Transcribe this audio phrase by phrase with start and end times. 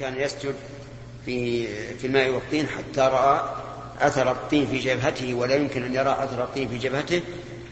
[0.00, 0.54] كان يسجد
[1.26, 3.54] في في الماء والطين حتى رأى
[4.00, 7.22] أثر الطين في جبهته ولا يمكن أن يرى أثر الطين في جبهته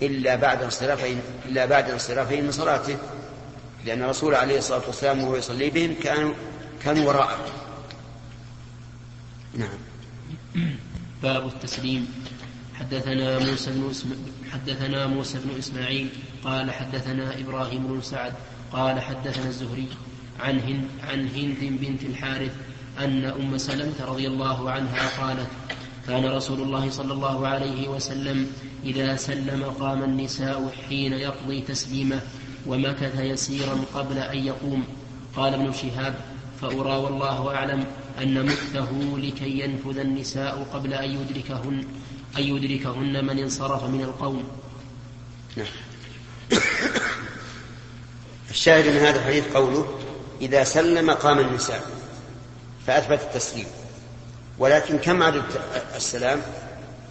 [0.02, 1.16] إلا بعد انصرافه
[1.48, 2.96] إلا بعد انصرافه من صلاته.
[3.84, 6.34] لأن الرسول عليه الصلاة والسلام وهو يصلي بهم كانوا
[6.82, 7.38] كانوا وراءه.
[9.54, 9.78] نعم.
[11.22, 12.08] باب التسليم.
[12.74, 13.92] حدثنا موسى بن
[14.52, 16.08] حدثنا موسى بن إسماعيل
[16.44, 18.32] قال حدثنا إبراهيم بن سعد
[18.72, 19.88] قال حدثنا الزهري
[20.40, 22.52] عن هند عن هند بنت الحارث
[22.98, 25.48] أن أم سلمة رضي الله عنها قالت
[26.08, 28.52] كان رسول الله صلى الله عليه وسلم
[28.84, 32.20] إذا سلم قام النساء حين يقضي تسليمه
[32.66, 34.84] ومكث يسيرا قبل أن يقوم.
[35.36, 36.14] قال ابن شهاب
[36.60, 37.84] فأرى والله أعلم
[38.22, 41.84] أن مكثه لكي ينفذ النساء قبل أن يدركهن
[42.38, 44.44] أن يدركهن من انصرف من القوم.
[45.56, 45.66] نعم.
[48.50, 50.05] الشاهد من هذا الحديث قوله
[50.40, 51.82] إذا سلم قام النساء
[52.86, 53.66] فأثبت التسليم.
[54.58, 55.44] ولكن كم عدد
[55.96, 56.42] السلام؟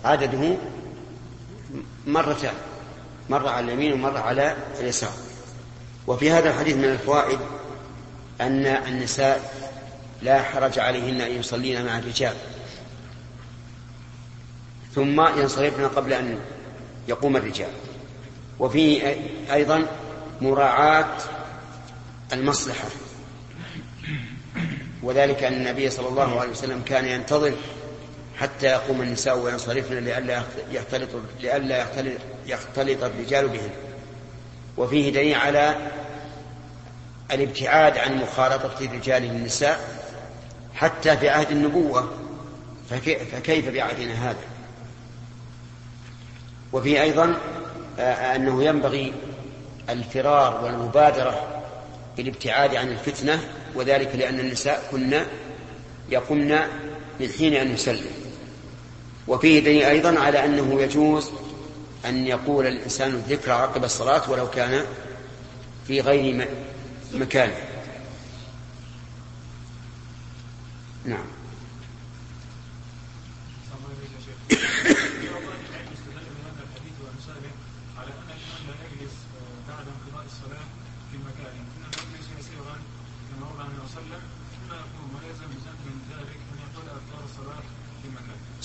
[0.05, 0.57] عدده
[2.07, 2.53] مرتان
[3.29, 5.13] مرة على اليمين ومرة على اليسار.
[6.07, 7.39] وفي هذا الحديث من الفوائد
[8.41, 9.53] أن النساء
[10.21, 12.35] لا حرج عليهن أن يصلين مع الرجال.
[14.95, 16.39] ثم ينصرفن قبل أن
[17.07, 17.71] يقوم الرجال.
[18.59, 19.17] وفيه
[19.53, 19.85] أيضا
[20.41, 21.17] مراعاة
[22.33, 22.87] المصلحة.
[25.03, 27.53] وذلك أن النبي صلى الله عليه وسلم كان ينتظر
[28.39, 31.09] حتى يقوم النساء وينصرفن لئلا يختلط
[31.41, 31.85] لئلا
[32.47, 33.69] يختلط, الرجال بهن.
[34.77, 35.91] وفيه دليل على
[37.31, 39.79] الابتعاد عن مخالطة الرجال للنساء
[40.75, 42.11] حتى في عهد النبوة.
[43.31, 44.45] فكيف بعهدنا هذا؟
[46.73, 47.37] وفي أيضا
[47.99, 49.13] آه، أنه ينبغي
[49.89, 51.54] الفرار والمبادرة
[52.17, 53.39] بالابتعاد عن الفتنة
[53.75, 55.21] وذلك لأن النساء كن
[56.09, 56.59] يقمن
[57.19, 58.25] من حين أن يسلم.
[59.27, 61.31] وفيه دليل أيضا على أنه يجوز
[62.05, 64.85] أن يقول الإنسان الذكر عقب الصلاة ولو كان
[65.87, 66.47] في غير
[67.13, 67.55] مكانه
[71.05, 71.25] نعم.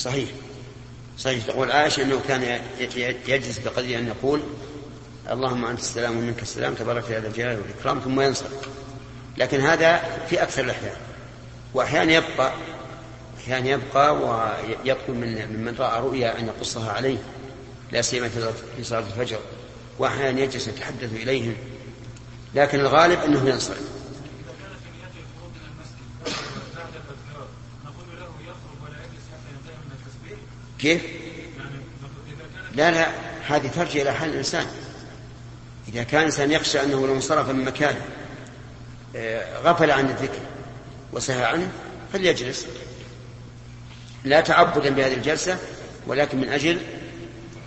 [0.01, 0.29] صحيح.
[1.19, 1.47] صحيح.
[1.47, 2.61] تقول عائشة أنه كان
[3.29, 4.41] يجلس بقدر أن يقول
[5.31, 8.53] اللهم أنت السلام ومنك السلام تبارك يا ذا الجلال والإكرام ثم ينصرف
[9.39, 10.97] لكن هذا في أكثر الأحيان.
[11.75, 12.53] وأحيانا يبقى
[13.39, 17.19] أحيانا يبقى ويطلب من من رأى رؤيا أن يقصها عليه.
[17.93, 18.29] لا سيما
[18.77, 19.39] في صلاة الفجر.
[19.99, 21.55] وأحيانا يجلس يتحدث إليهم.
[22.55, 24.00] لكن الغالب أنه ينصرف
[30.81, 31.03] كيف؟
[32.75, 33.09] لا لا
[33.47, 34.67] هذه ترجع إلى حال الإنسان.
[35.89, 38.01] إذا كان الإنسان يخشى أنه لو انصرف من مكانه
[39.17, 40.41] آه، غفل عن الذكر
[41.13, 41.71] وسهى عنه
[42.13, 42.67] فليجلس.
[44.25, 45.59] لا تعبدا بهذه الجلسة
[46.07, 46.79] ولكن من أجل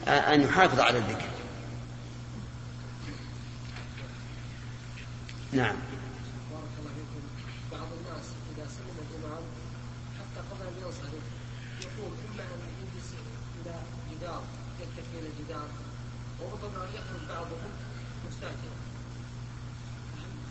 [0.07, 1.25] أن يحافظ على الذكر.
[5.51, 5.75] نعم.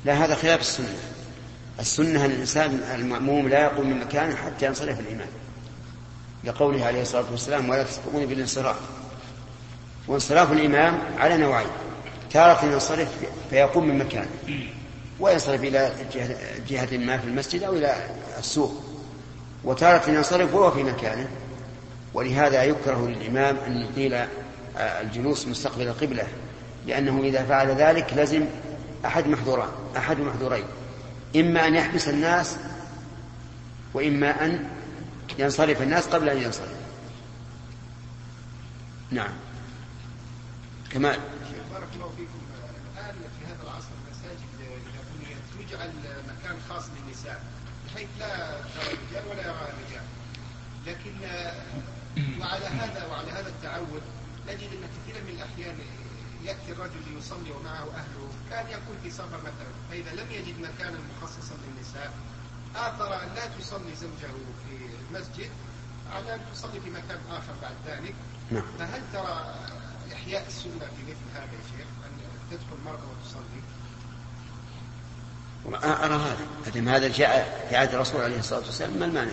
[0.05, 0.94] لا هذا خلاف السنة.
[1.81, 5.28] السنة أن الإنسان المأموم لا يقوم من مكانه حتى ينصرف الإمام
[6.44, 8.77] لقوله عليه الصلاة والسلام ولا تسبقون بالانصراف.
[10.09, 11.71] وانصراف الإمام على نوعين
[12.31, 13.09] تارة ينصرف
[13.50, 14.31] فيقوم من مكانه
[15.21, 15.93] وينصرف إلى
[16.69, 18.83] جهة ما في المسجد أو إلى السوق.
[19.65, 21.28] وتارة ينصرف وهو في مكانه.
[22.15, 24.27] ولهذا يكره للإمام أن يطيل
[24.77, 26.27] الجلوس مستقبل القبلة
[26.87, 28.44] لأنه إذا فعل ذلك لزم
[29.05, 30.65] أحد محظوران أحد محظورين
[31.37, 32.56] إما أن يحبس الناس
[33.94, 34.69] وإما أن
[35.39, 36.74] ينصرف الناس قبل أن ينصرف.
[39.10, 39.33] نعم.
[40.91, 41.19] كمال
[41.72, 42.41] بارك الله فيكم
[42.95, 44.48] الآن في هذا العصر المساجد
[45.69, 45.91] تجعل
[46.28, 47.42] مكان خاص للنساء
[47.86, 48.27] بحيث لا
[48.74, 50.03] ترى الرجال ولا يرى الرجال
[50.86, 51.13] لكن
[52.41, 54.03] وعلى هذا وعلى هذا التعود
[54.48, 55.78] نجد أن كثيرا من الأحيان
[56.44, 61.54] يأتي الرجل ليصلي ومعه أهله كان يكون في سفر مثلا فإذا لم يجد مكانا مخصصا
[61.65, 62.12] للنساء
[62.77, 64.33] آثر أن لا تصلي زوجه
[64.65, 64.77] في
[65.10, 65.50] المسجد
[66.12, 68.15] على أن تصلي في مكان آخر بعد ذلك.
[68.50, 68.65] نعم.
[68.78, 69.54] فهل ترى
[70.12, 72.12] إحياء السنة في مثل هذا يا شيخ؟ أن
[72.50, 73.62] تدخل مرأة وتصلي؟
[76.04, 76.47] أرى هذا.
[76.66, 79.33] أدم هذا جاء في عهد الرسول عليه الصلاة والسلام ما المانع؟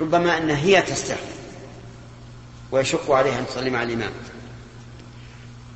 [0.00, 1.34] ربما أن هي تستحي
[2.70, 4.12] ويشق عليها أن تصلي مع الإمام.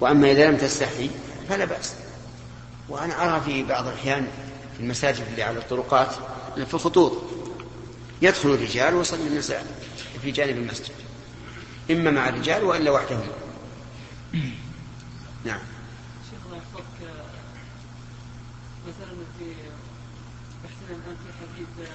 [0.00, 1.11] وأما إذا لم تستحي
[1.49, 1.94] فلا بأس.
[2.88, 4.29] وأنا أرى في بعض الأحيان
[4.76, 6.15] في المساجد اللي على الطرقات
[6.55, 7.12] في الخطوط
[8.23, 9.67] يدخل الرجال ويصلي النساء
[10.23, 10.94] في جانب المسجد.
[11.91, 13.26] إما مع الرجال وإلا وحدهم
[15.44, 15.61] نعم.
[16.31, 16.85] شيخ الله يحفظك.
[18.88, 19.44] مثلا في
[20.65, 21.88] بحثنا الآن في حديث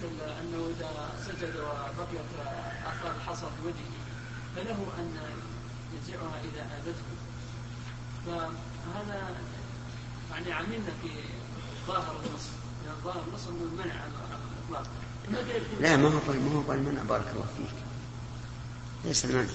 [0.00, 0.88] حديث أنه إذا
[1.26, 2.30] سجد وبقيت
[2.86, 3.90] آثار الحصى في وجهه
[4.56, 5.16] فله أن
[5.94, 7.10] ينزعها إذا عادته.
[8.26, 9.36] فهذا
[10.30, 11.08] يعني عملنا في
[11.86, 12.46] ظاهر النص
[12.86, 14.12] يعني ظاهر النص أنه المنع على
[14.70, 14.90] الإطلاق.
[15.80, 17.76] لا ما هو ما هو المنع بارك الله فيك.
[19.04, 19.48] ليس المنع.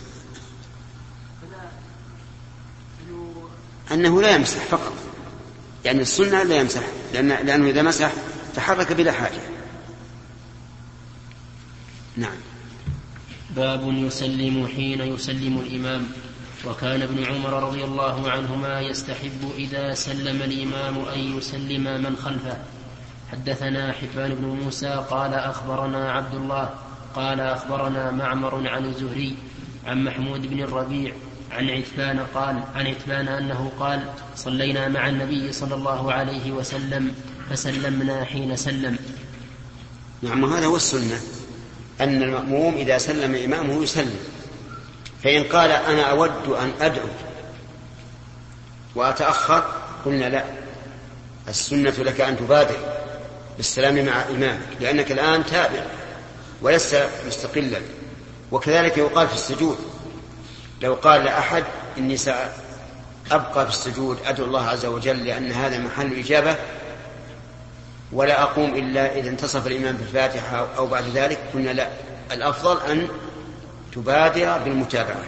[3.91, 4.93] أنه لا يمسح فقط.
[5.85, 6.83] يعني السنة لا يمسح
[7.13, 8.11] لأن لأنه إذا مسح
[8.55, 9.41] تحرك بلا حاجة.
[12.17, 12.37] نعم.
[13.55, 16.07] باب يسلم حين يسلم الإمام.
[16.65, 22.57] وكان ابن عمر رضي الله عنهما يستحب إذا سلم الإمام أن يسلم من خلفه.
[23.31, 26.69] حدثنا حبان بن موسى قال أخبرنا عبد الله
[27.15, 29.35] قال أخبرنا معمر عن الزهري
[29.85, 31.13] عن محمود بن الربيع
[31.51, 33.99] عن عتبان قال عن عتبان أنه قال
[34.35, 37.15] صلينا مع النبي صلى الله عليه وسلم
[37.49, 38.97] فسلمنا حين سلم.
[40.21, 41.19] نعم وهذا هو السنة.
[42.01, 44.19] أن المأموم إذا سلم إمامه يسلم
[45.23, 47.07] فإن قال أنا أود أن أدعو
[48.95, 49.65] وأتأخر
[50.05, 50.43] قلنا لا
[51.47, 52.77] السنة لك أن تبادر
[53.57, 55.85] بالسلام مع إمامك لأنك الآن تابع
[56.61, 57.81] ولست مستقلا.
[58.51, 59.77] وكذلك يقال في السجود
[60.81, 61.63] لو قال لأحد
[61.97, 66.55] إني سأبقى في السجود أدعو الله عز وجل لأن هذا محل إجابة
[68.15, 71.39] ولا أقوم إلا إذا انتصف الإمام بالفاتحة أو بعد ذلك.
[71.53, 71.89] قلنا لا.
[72.31, 73.07] الأفضل أن
[73.95, 75.23] تبادر بالمتابعة.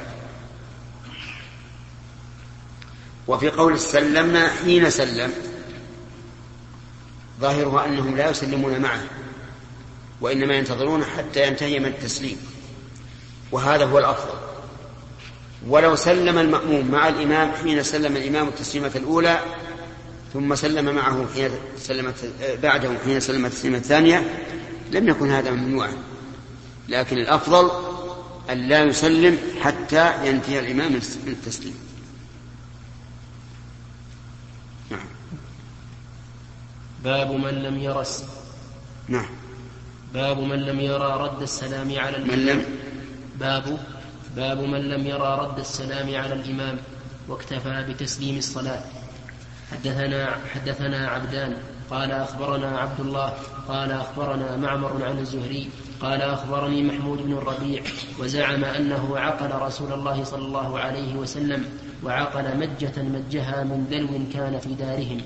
[3.27, 5.33] وفي قول سلمنا حين سلم
[7.39, 9.03] ظاهرها أنهم لا يسلمون معه
[10.21, 12.37] وإنما ينتظرون حتى ينتهي من التسليم.
[13.51, 14.37] وهذا هو الأفضل.
[15.67, 19.39] ولو سلم المأموم مع الإمام حين سلم الإمام التسليمة الأولى
[20.37, 22.15] ثم سلم معه حين سلمت
[22.63, 24.45] بعده حين سلم التسليمة الثانية
[24.91, 25.93] لم يكن هذا ممنوعا.
[26.89, 27.71] لكن الأفضل
[28.49, 31.75] أن لا يسلم حتى ينتهي الإمام من التسليم.
[34.91, 35.07] نعم.
[37.03, 38.23] باب من لم يرس
[39.07, 39.29] نعم.
[40.13, 42.65] باب من لم يرى رد السلام على الإمام من لم؟
[43.39, 43.79] باب
[44.35, 46.79] باب من لم يرى رد السلام على الإمام
[47.27, 48.83] واكتفى بتسليم الصلاة.
[49.71, 51.57] حدثنا حدثنا عبدان
[51.89, 53.33] قال أخبرنا عبد الله
[53.67, 55.69] قال أخبرنا معمر عن الزهري
[56.01, 57.81] قال أخبرني محمود بن الربيع
[58.19, 61.65] وزعم أنه عقل رسول الله صلى الله عليه وسلم
[62.03, 65.21] وعقل مجة مجها من دلو كان في دارهم.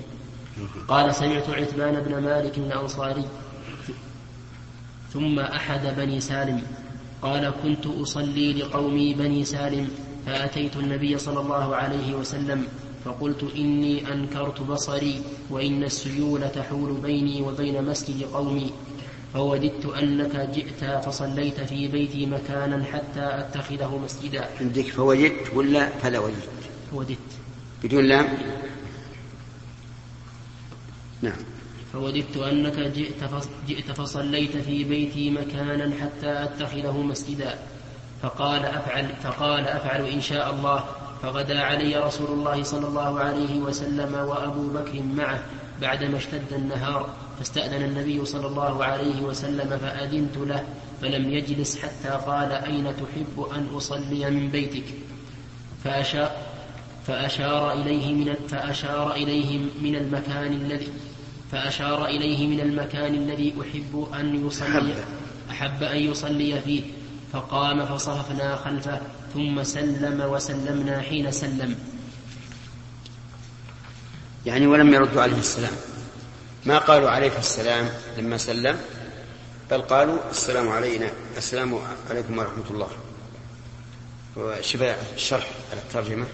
[0.88, 3.26] قال سمعت عتبان بن مالك الأنصاري
[5.14, 6.62] ثم أحد بني سالم
[7.22, 9.90] قال كنت أصلي لقومي بني سالم
[10.26, 12.68] فأتيت النبي صلى الله عليه وسلم
[13.06, 18.72] فقلت إني أنكرت بصري وإن السيول تحول بيني وبين مسجد قومي
[19.34, 24.50] فوددت أنك جئت فصليت في بيتي مكانا حتى أتخذه مسجدا.
[24.60, 26.50] عندك فوجدت ولا فلا وجدت؟
[26.92, 27.32] فوددت
[27.84, 28.28] بدون لام؟
[31.22, 31.38] نعم.
[31.94, 33.24] فوددت أنك جئت,
[33.68, 37.60] جئت فصليت في بيتي مكانا حتى أتخذه مسجدا.
[38.22, 40.86] فقال أفعل فقال أفعل إن شاء الله.
[41.22, 45.44] فغدا علي رسول الله صلى الله عليه وسلم وأبو بكر معه
[45.82, 50.64] بعدما اشتد النهار فاستأذن النبي صلى الله عليه وسلم فأذنت له
[51.02, 54.84] فلم يجلس حتى قال أين تحب أن أصلي من بيتك؟
[55.84, 56.32] فأشار,
[57.08, 60.88] فأشار إليه من فأشار إليه من المكان الذي
[61.52, 64.94] فأشار إليه من المكان الذي أحب أن يصلي
[65.52, 66.82] أحب أن يصلي فيه
[67.34, 69.02] فقام فصففنا خلفه.
[69.34, 71.76] ثم سلم وسلمنا حين سلم.
[74.46, 75.74] يعني ولم يردوا عليه السلام.
[76.66, 78.80] ما قالوا عليك السلام لما سلم؟
[79.72, 82.90] بل قالوا السلام علينا السلام عليكم ورحمة الله.
[84.38, 86.26] وشبه الشرح على الترجمة.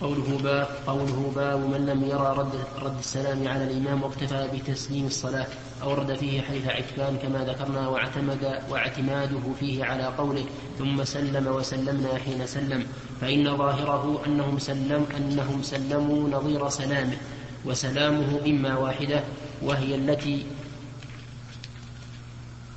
[0.00, 5.46] قوله باب قوله باب من لم يرى رد, رد السلام على الإمام واكتفى بتسليم الصلاة
[5.82, 10.44] أورد فيه حيث عتبان كما ذكرنا واعتمد واعتماده فيه على قوله
[10.78, 12.86] ثم سلم وسلمنا حين سلم
[13.20, 17.16] فإن ظاهره أنهم سلم أنهم سلموا نظير سلامه
[17.64, 19.22] وسلامه إما واحدة
[19.62, 20.46] وهي التي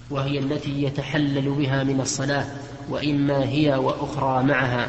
[0.09, 2.45] وهي التي يتحلل بها من الصلاة
[2.89, 4.87] وإما هي وأخرى معها.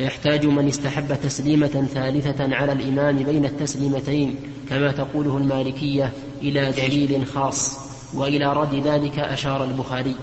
[0.00, 4.36] فيحتاج من استحب تسليمة ثالثة على الإمام بين التسليمتين
[4.68, 7.78] كما تقوله المالكية إلى دليل خاص
[8.14, 10.14] وإلى رد ذلك أشار البخاري.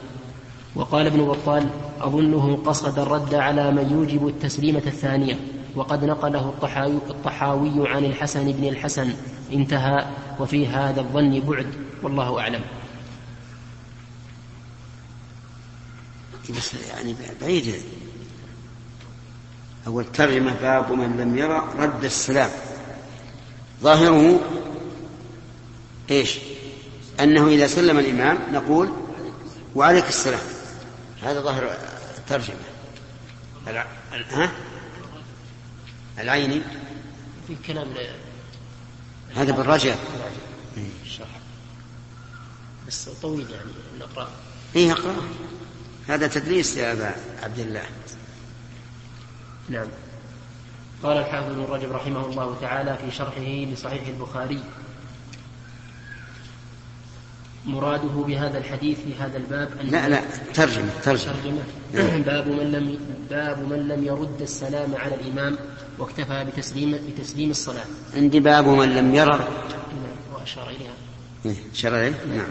[0.76, 1.70] وقال ابن بطال
[2.02, 5.40] أظنه قصد الرد على من يوجب التسليمة الثانية
[5.76, 6.54] وقد نقله
[7.10, 9.14] الطحاوي عن الحسن بن الحسن.
[9.54, 10.06] انتهى
[10.40, 11.68] وفي هذا الظن بعد
[12.04, 12.62] والله أعلم.
[16.50, 17.76] بس يعني بعيد.
[19.88, 22.50] أول ترجمة باب من لم يرى رد السلام.
[23.82, 24.40] ظاهره
[26.12, 26.40] إيش؟
[27.20, 28.92] أنه إذا سلم الإمام نقول
[29.76, 30.40] وعليك السلام.
[31.24, 31.78] هذا ظاهر
[32.18, 32.56] الترجمة.
[33.68, 33.86] الع...
[34.32, 34.52] ها؟
[36.20, 36.62] العيني.
[37.48, 37.88] في كلام
[39.36, 39.98] هذا بالرجاء
[42.88, 44.30] بس طويل يعني نقرأ
[44.76, 45.16] إيه اقرأ
[46.08, 47.84] هذا تدليس يا أبا عبد الله.
[49.70, 49.88] نعم.
[51.04, 53.42] قال الحافظ بن رجب رحمه الله تعالى في شرحه
[53.74, 54.60] لصحيح البخاري.
[57.66, 60.22] مراده بهذا الحديث في هذا الباب أن لا لا
[60.54, 61.64] ترجمة ترجمة, ترجمة.
[61.94, 62.22] نعم.
[62.22, 65.58] باب من لم باب من لم يرد السلام على الإمام
[66.00, 67.86] واكتفى بتسليم بتسليم الصلاة.
[68.16, 69.48] عندي باب من لم يرى نعم
[70.34, 70.94] وأشار إليها.
[71.46, 72.48] إيه، إليه نعم.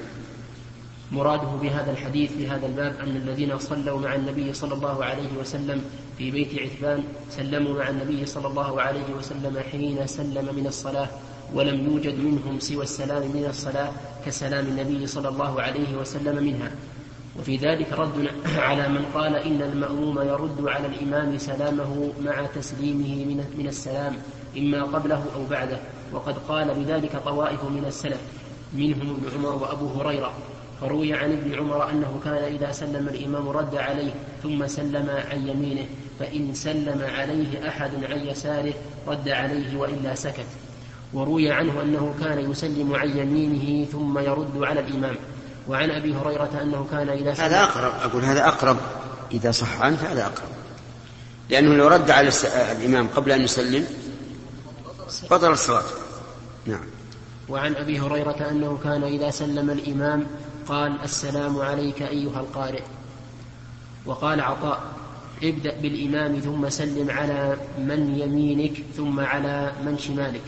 [1.12, 5.82] مراده بهذا الحديث في هذا الباب أن الذين صلوا مع النبي صلى الله عليه وسلم
[6.18, 11.08] في بيت عتبان سلموا مع النبي صلى الله عليه وسلم حين سلم من الصلاة
[11.54, 13.90] ولم يوجد منهم سوى السلام من الصلاة
[14.26, 16.70] كسلام النبي صلى الله عليه وسلم منها.
[17.38, 18.30] وفي ذلك رد
[18.66, 23.24] على من قال إن المأموم يرد على الإمام سلامه مع تسليمه
[23.58, 24.16] من, السلام
[24.58, 25.78] إما قبله أو بعده.
[26.12, 28.20] وقد قال بذلك طوائف من السلف
[28.74, 30.32] منهم ابن عمر وأبو هريرة.
[30.80, 35.86] فروي عن ابن عمر أنه كان إذا سلم الإمام رد عليه ثم سلم عن يمينه
[36.18, 38.74] فإن سلم عليه أحد عن يساره
[39.06, 40.46] رد عليه وإلا سكت.
[41.12, 45.16] وروي عنه أنه كان يسلم عن يمينه ثم يرد على الإمام.
[45.68, 47.92] وعن أبي هريرة أنه كان إذا سلم هذا أقرب.
[48.02, 48.76] أقول هذا أقرب.
[49.32, 50.48] إذا صح عنه هذا أقرب.
[51.50, 52.30] لأنه لو رد على
[52.78, 53.86] الإمام قبل أن يسلم
[55.30, 55.82] بطل الصلاة
[56.66, 56.84] نعم.
[57.48, 60.26] وعن أبي هريرة أنه كان إذا سلم الإمام
[60.68, 62.82] قال السلام عليك أيها القارئ.
[64.06, 64.82] وقال عطاء
[65.42, 70.42] ابدأ بالإمام ثم سلم على من يمينك ثم على من شمالك.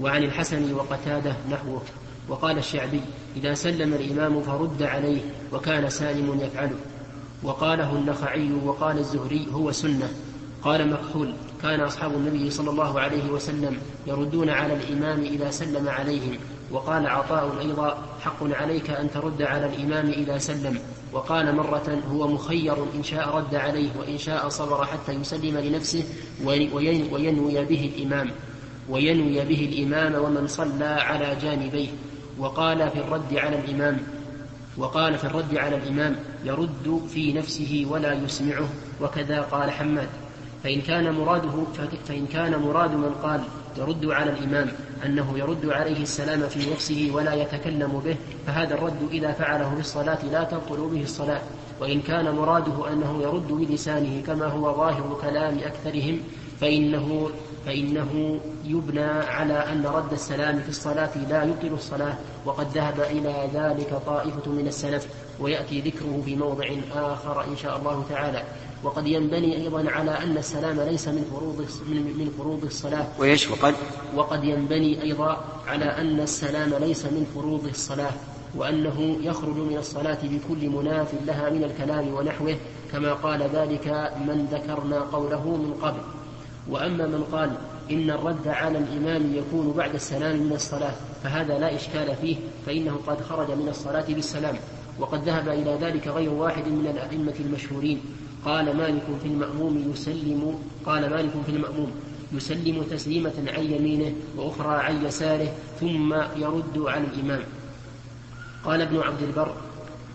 [0.00, 1.82] وعن الحسن وقتادة نحوه.
[2.28, 3.00] وقال الشعبي
[3.36, 5.20] إذا سلم الإمام فرد عليه
[5.52, 6.76] وكان سالم يفعله.
[7.42, 10.08] وقاله النخعي وقال الزهري هو سنة.
[10.62, 16.38] قال مكحول كان أصحاب النبي صلى الله عليه وسلم يردون على الإمام إذا سلم عليهم.
[16.70, 20.78] وقال عطاء أيضا حق عليك أن ترد على الإمام إذا سلم.
[21.12, 26.04] وقال مرة هو مخير إن شاء رد عليه وإن شاء صبر حتى يسلم لنفسه
[27.12, 28.30] وينوي به الإمام.
[28.88, 31.88] وينوي به الإمام ومن صلى على جانبيه.
[32.38, 33.98] وقال في الرد على الإمام
[34.76, 38.68] وقال في الرد على الإمام يرد في نفسه ولا يسمعه.
[39.00, 40.08] وكذا قال حماد.
[40.64, 41.64] فإن كان مراده
[42.04, 43.40] فإن كان مراد من قال
[43.76, 44.72] يرد على الإمام
[45.06, 50.24] أنه يرد عليه السلام في نفسه ولا يتكلم به فهذا الرد إذا فعله في الصلاة
[50.32, 51.40] لا تبطل به الصلاة.
[51.80, 56.20] وإن كان مراده أنه يرد بلسانه كما هو ظاهر كلام أكثرهم
[56.60, 57.30] فإنه
[57.66, 64.02] فإنه يبنى على أن رد السلام في الصلاة لا يبطل الصلاة وقد ذهب إلى ذلك
[64.06, 65.06] طائفة من السلف
[65.40, 68.42] ويأتي ذكره في موضع آخر إن شاء الله تعالى.
[68.84, 71.66] وقد ينبني أيضا على أن السلام ليس من فروض
[72.18, 73.06] من فروض الصلاة.
[73.18, 73.74] ويش وقد؟
[74.16, 78.12] وقد ينبني أيضا على أن السلام ليس من فروض الصلاة
[78.54, 82.56] وأنه يخرج من الصلاة بكل مناف لها من الكلام ونحوه
[82.92, 86.00] كما قال ذلك من ذكرنا قوله من قبل.
[86.68, 87.50] وأما من قال
[87.90, 93.20] إن الرد على الإمام يكون بعد السلام من الصلاة فهذا لا إشكال فيه فإنه قد
[93.20, 94.56] خرج من الصلاة بالسلام.
[94.98, 98.00] وقد ذهب إلى ذلك غير واحد من الأئمة المشهورين.
[98.44, 101.90] قال مالك في المأموم يسلم قال مالك في المأموم
[102.32, 107.40] يسلم تسليمة عن يمينه وأخرى عن يساره ثم يرد على الإمام.
[108.64, 109.54] قال ابن عبد البر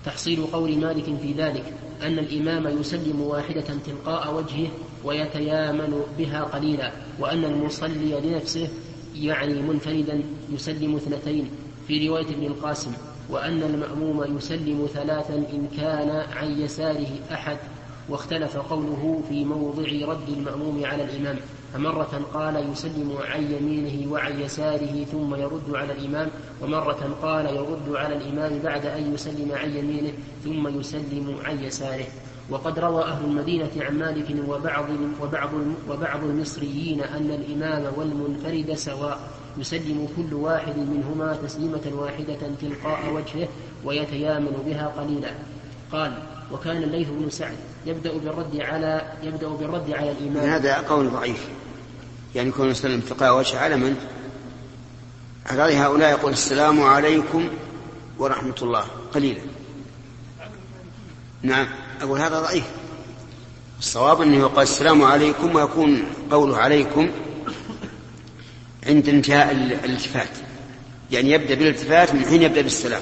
[0.06, 4.68] تحصيل قول مالك في ذلك أن الإمام يسلم واحدة تلقاء وجهه
[5.04, 8.70] ويتيامن بها قليلا وأن المصلي لنفسه
[9.16, 11.50] يعني منفردا يسلم اثنتين
[11.88, 12.92] في رواية ابن القاسم
[13.30, 17.58] وأن المأموم يسلم ثلاثا إن كان عن يساره أحد.
[18.10, 21.36] واختلف قوله في موضع رد المأموم على الإمام.
[21.74, 26.30] فمرة قال يسلم عن يمينه وعن يساره ثم يرد على الإمام
[26.62, 32.06] ومرة قال يرد على الإمام بعد أن يسلم عن يمينه ثم يسلم عن يساره.
[32.50, 34.86] وقد روى أهل المدينة عن مالك وبعض
[35.22, 35.50] وبعض
[35.90, 39.20] وبعض المصريين أن الإمام والمنفرد سواء.
[39.58, 43.48] يسلم كل واحد منهما تسليمة واحدة تلقاء وجهه
[43.86, 45.32] ويتيامن بها قليلا.
[45.92, 46.14] قال
[46.52, 51.48] وكان الليث بن سعد يبدأ بالرد على يبدأ بالرد على الإمام هذا قول ضعيف.
[52.36, 53.96] يعني يكون يسلم تلقاء وجهه على من؟
[55.46, 57.50] على هؤلاء يقول السلام عليكم
[58.20, 58.86] ورحمة الله.
[59.14, 59.42] قليلا.
[61.42, 61.68] نعم.
[62.02, 62.66] أقول هذا ضعيف.
[63.80, 67.10] الصواب أنه يقال السلام عليكم ويكون قوله عليكم
[68.88, 70.30] عند انتهاء الالتفات.
[71.12, 73.02] يعني يبدأ بالالتفات من حين يبدأ بالسلام.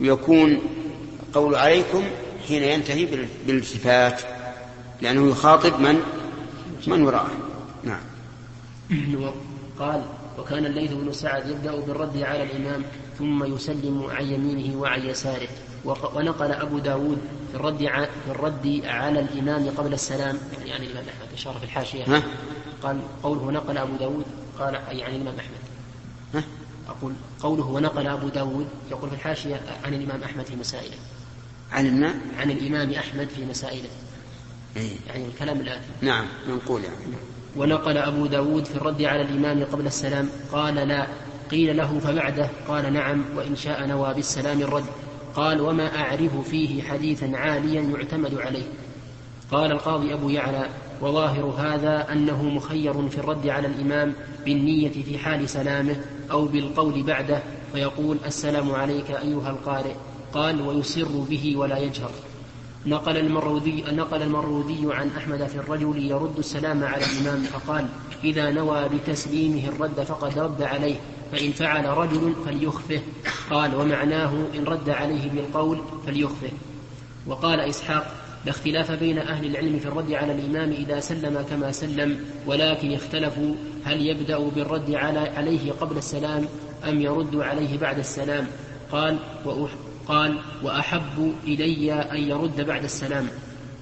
[0.00, 0.60] ويكون
[1.34, 2.04] قول عليكم
[2.48, 4.20] حين ينتهي بالالتفات
[5.00, 6.00] لأنه يخاطب من؟
[6.86, 7.30] من وراءه.
[7.84, 8.00] نعم.
[9.78, 10.04] قال
[10.38, 12.84] وكان الليث بن سعد يبدأ بالرد على الإمام
[13.18, 15.48] ثم يسلم عن يمينه وعن يساره.
[15.84, 17.18] ونقل أبو داود
[17.50, 17.78] في الرد
[18.24, 20.38] في الرد على الإمام قبل السلام.
[20.66, 22.04] يعني الإمام أحمد إشارة في الحاشية.
[22.04, 22.22] ها؟
[22.82, 24.24] قال قوله نقل أبو داود
[24.58, 25.62] قال يعني الإمام أحمد.
[26.34, 26.44] ها؟
[26.88, 30.96] أقول قوله ونقل أبو داود يقول في الحاشية عن الإمام أحمد في مسائله.
[31.72, 33.88] عن الماء؟ عن الإمام أحمد في مسائله.
[34.76, 35.88] إيه؟ يعني الكلام الآتي.
[36.00, 36.96] نعم منقول يعني.
[37.56, 41.06] ونقل أبو داود في الرد على الإمام قبل السلام قال لا
[41.50, 44.84] قيل له فبعده قال نعم وإن شاء نوى بالسلام الرد.
[45.34, 48.64] قال وما أعرف فيه حديثا عاليا يعتمد عليه.
[49.50, 50.68] قال القاضي أبو يعلى
[51.00, 54.14] وظاهر هذا أنه مخير في الرد على الإمام
[54.44, 55.96] بالنية في حال سلامه
[56.30, 59.94] أو بالقول بعده فيقول السلام عليك أيها القارئ.
[60.32, 62.10] قال ويسر به ولا يجهر.
[62.86, 67.86] نقل المرودي نقل المرودي عن أحمد في الرجل يرد السلام على الإمام فقال
[68.24, 70.96] إذا نوى بتسليمه الرد فقد رد عليه
[71.32, 73.00] فإن فعل رجل فليخفه.
[73.50, 76.50] قال ومعناه إن رد عليه بالقول فليخفه.
[77.26, 78.14] وقال إسحاق
[78.44, 83.54] لا اختلاف بين أهل العلم في الرد على الإمام إذا سلم كما سلم ولكن اختلفوا
[83.84, 86.44] هل يبدأ بالرد على عليه قبل السلام
[86.88, 88.46] أم يرد عليه بعد السلام.
[88.92, 89.18] قال
[90.08, 93.28] قال وأحب إلي أن يرد بعد السلام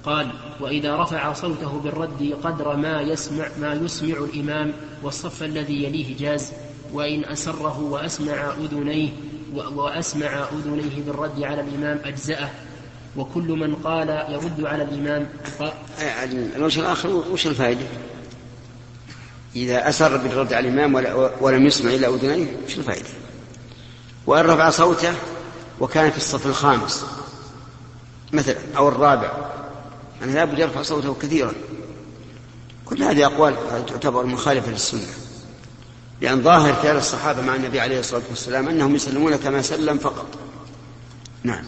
[0.03, 6.51] قال وإذا رفع صوته بالرد قدر ما يسمع ما يسمع الإمام والصف الذي يليه جاز
[6.93, 9.09] وإن أسره وأسمع أذنيه
[9.53, 12.49] وأسمع أذنيه بالرد على الإمام أجزأه
[13.17, 15.27] وكل من قال يرد على الإمام
[15.99, 17.85] يعني الوجه الآخر وش الفائدة؟
[19.55, 20.95] إذا أسر بالرد على الإمام
[21.41, 23.09] ولم يسمع إلا أذنيه وش الفائدة؟
[24.27, 25.13] وإن رفع صوته
[25.81, 27.05] وكان في الصف الخامس.
[28.33, 29.31] مثلا أو الرابع.
[30.19, 31.53] يعني لابد يرفع صوته كثيرا.
[32.85, 35.07] كل هذه أقوال تعتبر مخالفة للسنة.
[36.21, 40.25] لأن ظاهر فعل الصحابة مع النبي عليه الصلاة والسلام أنهم يسلمون كما سلم فقط.
[41.43, 41.63] نعم.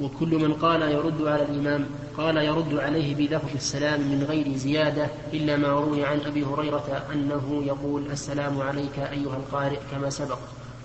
[0.00, 5.56] وكل من قال يرد على الإمام قال يرد عليه بلفظ السلام من غير زيادة إلا
[5.56, 10.38] ما روي عن أبي هريرة أنه يقول السلام عليك أيها القارئ كما سبق.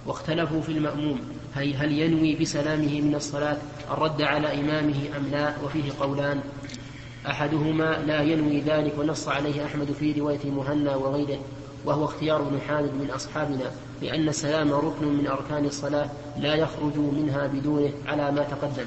[0.06, 1.22] واختلفوا في المأموم.
[1.56, 3.58] هي هل ينوي بسلامه من الصلاة
[3.92, 6.42] الرد على إمامه أم لا؟ وفيه قولان.
[7.28, 11.40] أحدهما لا ينوي ذلك ونص عليه أحمد في رواية مهنا وغيره
[11.86, 17.48] وهو اختيار ابن حامد من أصحابنا لأن السلام ركن من أركان الصلاة لا يخرج منها
[17.48, 18.86] بدونه على ما تقدم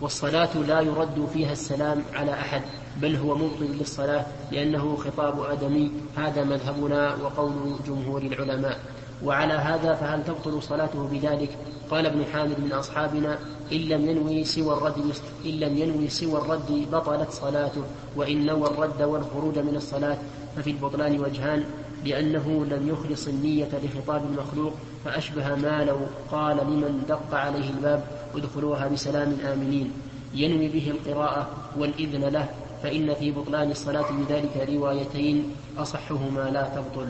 [0.00, 2.62] والصلاة لا يرد فيها السلام على أحد
[2.96, 7.52] بل هو مبطل للصلاة لأنه خطاب آدمي هذا مذهبنا وقول
[7.86, 8.80] جمهور العلماء.
[9.24, 11.56] وعلى هذا فهل تبطل صلاته بذلك؟
[11.90, 13.38] قال ابن حامد من أصحابنا
[13.72, 14.98] إن لم ينوي سوى الرد
[15.44, 17.82] إن لم ينوي سوى الرد بطلت صلاته
[18.16, 20.18] وإن نوى الرد والخروج من الصلاة
[20.56, 21.64] ففي البطلان وجهان
[22.04, 24.72] لأنه لم يخلص النية لخطاب المخلوق
[25.04, 25.96] فأشبه ما لو
[26.32, 29.92] قال لمن دق عليه الباب ادخلوها بسلام آمنين.
[30.34, 31.48] ينوي به القراءة
[31.78, 32.48] والإذن له
[32.82, 37.08] فإن في بطلان الصلاة بذلك روايتين أصحهما لا تبطل.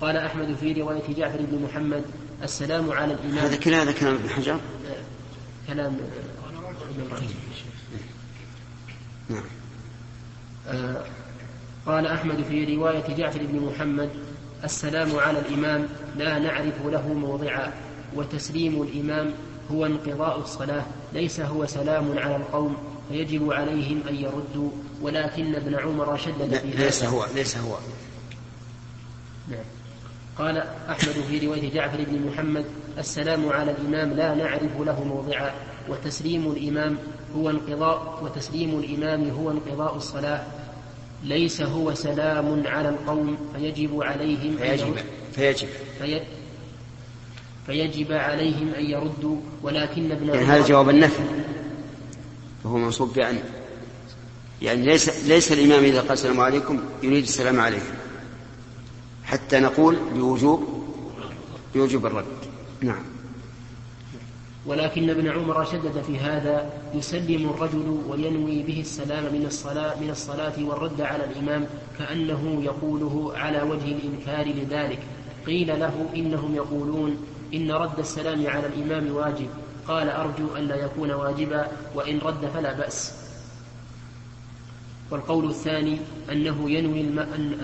[0.00, 2.04] قال أحمد في رواية جعفر بن محمد
[2.42, 3.38] السلام على الإمام.
[3.38, 4.60] هذا كلام هذا كلام ابن حجر؟
[5.66, 5.96] كلام
[9.28, 9.42] نعم.
[10.68, 11.04] آه،
[11.86, 14.10] قال أحمد في رواية جعفر بن محمد
[14.64, 17.72] السلام على الإمام لا نعرف له موضعا
[18.14, 19.30] وتسليم الإمام
[19.70, 22.76] هو انقضاء الصلاة ليس هو سلام على القوم
[23.08, 24.70] فيجب عليهم أن يردوا
[25.02, 27.78] ولكن ابن عمر شدد في ليس هو ليس هو.
[29.48, 29.79] نعم.
[30.40, 30.56] قال
[30.90, 32.64] أحمد في رواية جعفر بن محمد
[32.98, 35.50] السلام على الإمام لا نعرف له موضعا
[35.88, 36.96] وتسليم الإمام
[37.36, 40.42] هو انقضاء وتسليم الإمام هو انقضاء الصلاة.
[41.24, 44.94] ليس هو سلام على القوم فيجب عليهم فيجب
[45.32, 45.68] فيجب.
[45.98, 46.20] في
[47.66, 51.22] فيجب عليهم أن يردوا ولكن ابن يعني هذا جواب النفي.
[52.64, 53.38] فهو منصوب بأن
[54.62, 57.99] يعني ليس ليس الإمام إذا قال السلام عليكم يريد السلام عليكم
[59.30, 60.68] حتى نقول بوجوب
[61.74, 62.24] بوجوب الرد.
[62.80, 63.02] نعم.
[64.66, 70.52] ولكن ابن عمر شدد في هذا يسلم الرجل وينوي به السلام من الصلاة من الصلاة
[70.64, 71.66] والرد على الإمام
[71.98, 74.98] كأنه يقوله على وجه الإنكار لذلك.
[75.46, 77.16] قيل له إنهم يقولون
[77.54, 79.48] إن رد السلام على الإمام واجب.
[79.88, 83.19] قال أرجو أن لا يكون واجبا وإن رد فلا بأس.
[85.10, 85.98] والقول الثاني
[86.32, 87.18] أنه ينوي, الم...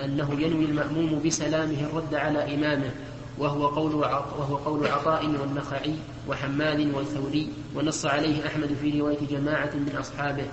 [0.04, 2.90] أنه ينوي المأموم بسلامه الرد على إمامه
[3.38, 5.94] وهو قول وهو قول عطاء والنخعي
[6.28, 10.44] وحماد والثوري ونص عليه أحمد في رواية جماعة من أصحابه.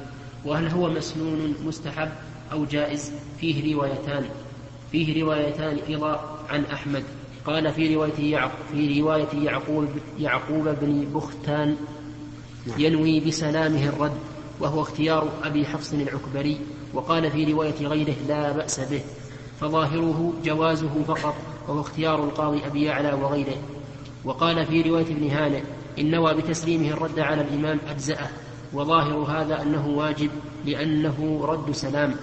[0.46, 2.10] وهل هو مسنون مستحب
[2.52, 4.26] أو جائز؟ فيه روايتان
[4.92, 7.04] فيه روايتان أيضا عن أحمد.
[7.46, 9.88] قال في رواية في رواية يعقوب
[10.20, 11.76] يعقوب بن بختان
[12.78, 14.18] ينوي بسلامه الرد
[14.60, 16.58] وهو اختيار أبي حفص العكبري.
[16.94, 19.02] وقال في رواية غيره لا بأس به
[19.62, 21.36] فظاهره جوازه فقط
[21.68, 23.58] وهو اختيار القاضي أبي يعلى وغيره.
[24.26, 25.62] وقال في رواية ابن هانئ
[26.00, 28.30] إن نوى بتسليمه الرد على الإمام أجزأه
[28.74, 30.30] وظاهر هذا أنه واجب
[30.66, 32.16] لأنه رد سلام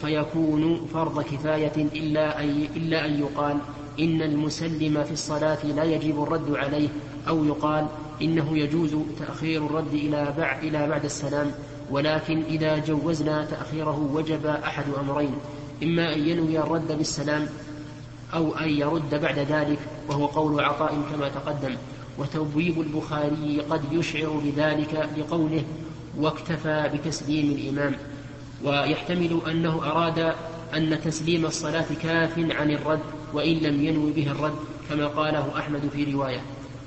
[0.00, 3.58] فيكون, فرض كفاية إلا أن, إلا أن يقال
[4.00, 6.88] إن المسلم في الصلاة لا يجب الرد عليه
[7.28, 7.86] أو يقال
[8.22, 11.50] إنه يجوز تأخير الرد إلى بعد, إلى بعد السلام.
[11.90, 15.34] ولكن إذا جوزنا تأخيره وجب أحد أمرين
[15.82, 17.46] إما أن ينوي الرد بالسلام
[18.34, 21.76] أو أن يرد بعد ذلك وهو قول عطاء كما تقدم.
[22.18, 25.64] وتبويب البخاري قد يشعر بذلك لقوله
[26.18, 27.94] واكتفى بتسليم الإمام
[28.64, 30.34] ويحتمل أنه أراد
[30.74, 33.00] أن تسليم الصلاة كاف عن الرد
[33.32, 34.54] وإن لم ينوي به الرد
[34.90, 36.40] كما قاله أحمد في رواية.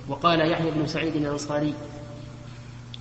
[0.09, 1.73] وقال يحيى بن سعيد الأنصاري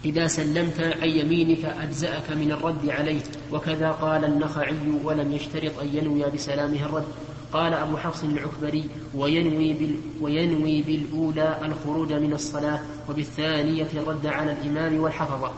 [0.05, 3.21] إذا سلمت عن يمينك أجزأك من الرد عليه
[3.53, 7.05] وكذا قال النخعي ولم يشترط أن ينوي بسلامه الرد.
[7.53, 8.85] قال أبو حفص العكبري
[9.15, 15.53] وينوي, بال وينوي بالأولى الخروج من الصلاة وبالثانية الرد على الإمام والحفظة.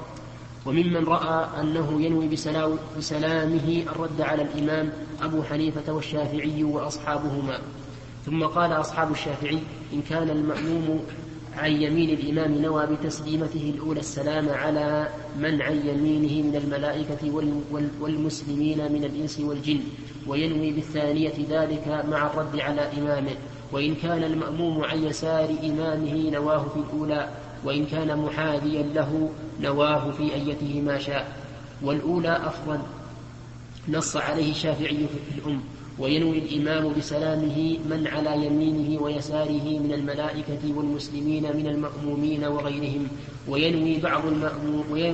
[0.67, 2.29] وممن رأى أنه ينوي
[2.99, 7.59] بسلامه الرد على الإمام أبو حنيفة والشافعي وأصحابهما.
[8.27, 9.59] ثم قال أصحاب الشافعي
[9.93, 11.05] إن كان المأموم
[11.57, 17.31] عن يمين الإمام نوى بتسليمته الأولى السلام على من عن يمينه من الملائكة
[18.01, 19.81] والمسلمين من الإنس والجن
[20.27, 23.35] وينوي بالثانية ذلك مع الرد على إمامه.
[23.73, 27.29] وإن كان المأموم عن يسار إمامه نواه في الأولى
[27.65, 31.37] وإن كان محاذيا له نواه في أيته ما شاء.
[31.83, 32.79] والأولى أفضل
[33.89, 35.61] نص عليه الشافعي في الأم.
[35.99, 43.09] وينوي الإمام بسلامه من على يمينه ويساره من الملائكة والمسلمين من المأمومين وغيرهم
[43.49, 44.23] وينوي بعض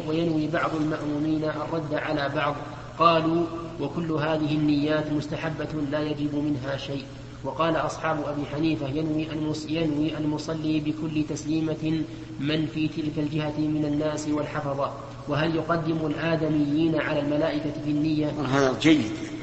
[0.08, 2.54] وينوي بعض المأمومين الرد على بعض.
[2.98, 3.44] قالوا
[3.80, 7.02] وكل هذه النيات مستحبة لا يجب منها شيء.
[7.44, 9.26] وقال أصحاب أبي حنيفة ينوي
[9.68, 12.02] ينوي المصلي بكل تسليمة
[12.40, 14.92] من في تلك الجهة من الناس والحفظة.
[15.28, 19.37] وهل يقدم الآدميين على الملائكة في النية؟ هذا جيد.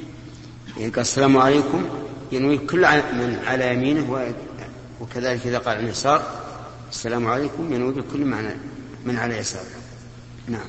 [0.76, 1.86] قال السلام عليكم.
[2.32, 4.34] ينوي كل من على يمينه
[5.02, 6.22] وكذلك إذا قال عن اليسار
[6.92, 7.74] السلام عليكم.
[7.74, 8.26] ينوي بكل
[9.06, 9.66] من على يساره.
[10.48, 10.68] نعم.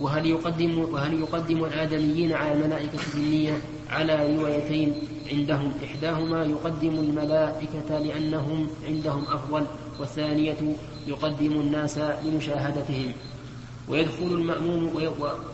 [0.00, 3.58] وهل يقدم وهل يقدم الآدميين على الملائكة بالنية
[3.90, 4.94] على روايتين
[5.32, 9.66] عندهم؟ إحداهما يقدم الملائكة لأنهم عندهم أفضل
[10.00, 13.12] والثانية يقدم الناس لمشاهدتهم.
[13.90, 14.90] ويدخل المأموم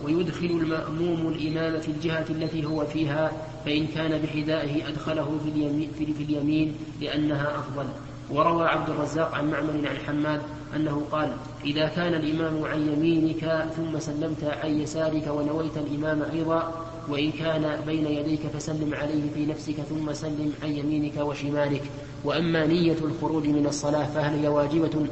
[0.05, 3.33] ويدخل المأموم الإمام في الجهة التي هو فيها
[3.65, 7.87] فإن كان بحذائه أدخله في اليمين, في اليمين لأنها أفضل.
[8.31, 10.41] وروى عبد الرزاق عن معمر عن حماد
[10.77, 17.31] أنه قال إذا كان الإمام عن يمينك ثم سلمت عن يسارك ونويت الإمام أيضا وإن
[17.31, 21.83] كان بين يديك فسلم عليه في نفسك ثم سلم عن يمينك وشمالك.
[22.25, 25.07] وأما نية الخروج من الصلاة فهل هي واجبة؟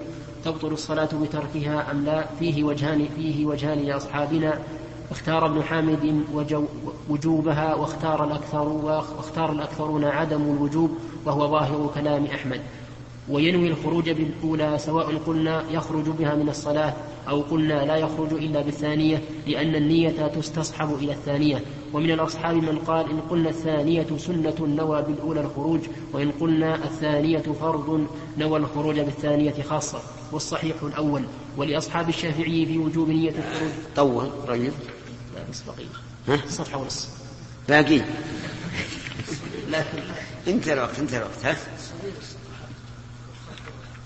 [0.44, 4.58] تبطل الصلاة بتركها أم لا؟ فيه وجهان فيه وجهان لأصحابنا
[5.10, 6.24] اختار ابن حامد
[7.08, 10.90] وجوبها واختار الأكثر واختار الأكثرون عدم الوجوب
[11.26, 12.60] وهو ظاهر كلام أحمد.
[13.28, 16.94] وينوي الخروج بالأولى سواء قلنا يخرج بها من الصلاة
[17.28, 21.62] أو قلنا لا يخرج إلا بالثانية لأن النية تستصحب إلى الثانية.
[21.92, 25.80] ومن الأصحاب من قال إن قلنا الثانية سنة نوى بالأولى الخروج
[26.12, 28.06] وإن قلنا الثانية فرض
[28.38, 29.98] نوى الخروج بالثانية خاصة.
[30.34, 31.24] والصحيح الأول
[31.56, 33.70] ولأصحاب الشافعي في وجوب نية الخروج.
[33.96, 34.72] طول رجل
[35.34, 35.86] لا بس بقية.
[36.28, 37.08] ها؟ صفحة ونص.
[37.68, 38.02] باقي؟
[39.70, 40.02] لكن
[40.48, 41.56] انت الوقت انت الوقت ها؟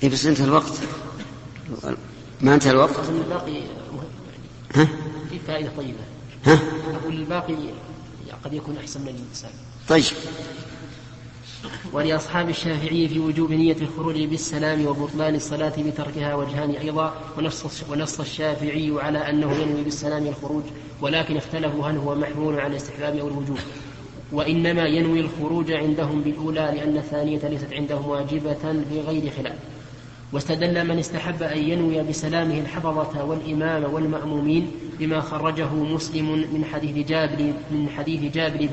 [0.03, 0.73] اي بس انتهى الوقت.
[2.41, 3.63] ما انتهى الوقت؟ أظن الباقي
[4.75, 4.89] ها؟
[5.31, 5.99] في فائدة طيبة.
[6.47, 6.59] ها؟
[7.03, 7.57] أقول الباقي
[8.45, 9.51] قد يكون أحسن من الإنسان.
[9.89, 10.05] طيب.
[11.93, 18.93] ولأصحاب الشافعي في وجوب نية الخروج بالسلام وبطلان الصلاة بتركها وجهان أيضا ونص, ونص الشافعي
[18.99, 20.63] على أنه ينوي بالسلام الخروج
[21.01, 23.59] ولكن اختلفوا هل هو محمول على الاستحباب أو الوجوب.
[24.33, 29.57] وإنما ينوي الخروج عندهم بالأولى لأن الثانية ليست عندهم واجبة بغير خلاف.
[30.33, 37.53] واستدل من استحب أن ينوي بسلامه الحفظة والإمام والمأمومين بما خرجه مسلم من حديث جابر
[37.71, 38.69] من حديث جابر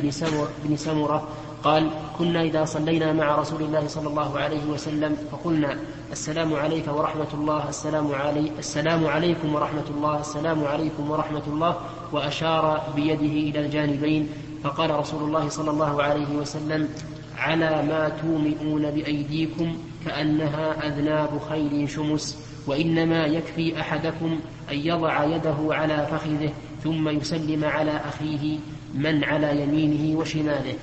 [0.66, 1.28] بن سمرة,
[1.66, 5.78] قال كنا إذا صلينا مع رسول الله صلى الله عليه وسلم فقلنا
[6.12, 11.76] السلام عليك ورحمة الله السلام علي السلام عليكم ورحمة الله السلام عليكم ورحمة الله.
[12.12, 14.30] وأشار بيده إلى الجانبين
[14.64, 16.90] فقال رسول الله صلى الله عليه وسلم
[17.38, 24.40] على ما تومئون بأيديكم كأنها أذناب خيل شمس وإنما يكفي أحدكم
[24.72, 26.50] أن يضع يده على فخذه
[26.84, 28.60] ثم يسلم على أخيه
[28.94, 30.76] من على يمينه وشماله.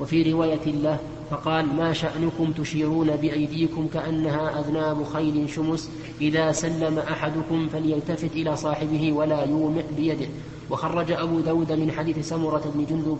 [0.00, 0.98] وفي رواية له
[1.30, 9.12] فقال ما شأنكم تشيرون بأيديكم كأنها أذناب خيل شمس إذا سلم أحدكم فليلتفت إلى صاحبه
[9.12, 10.28] ولا يومئ بيده.
[10.70, 13.18] وخرج أبو داود من حديث سمرة بن جندب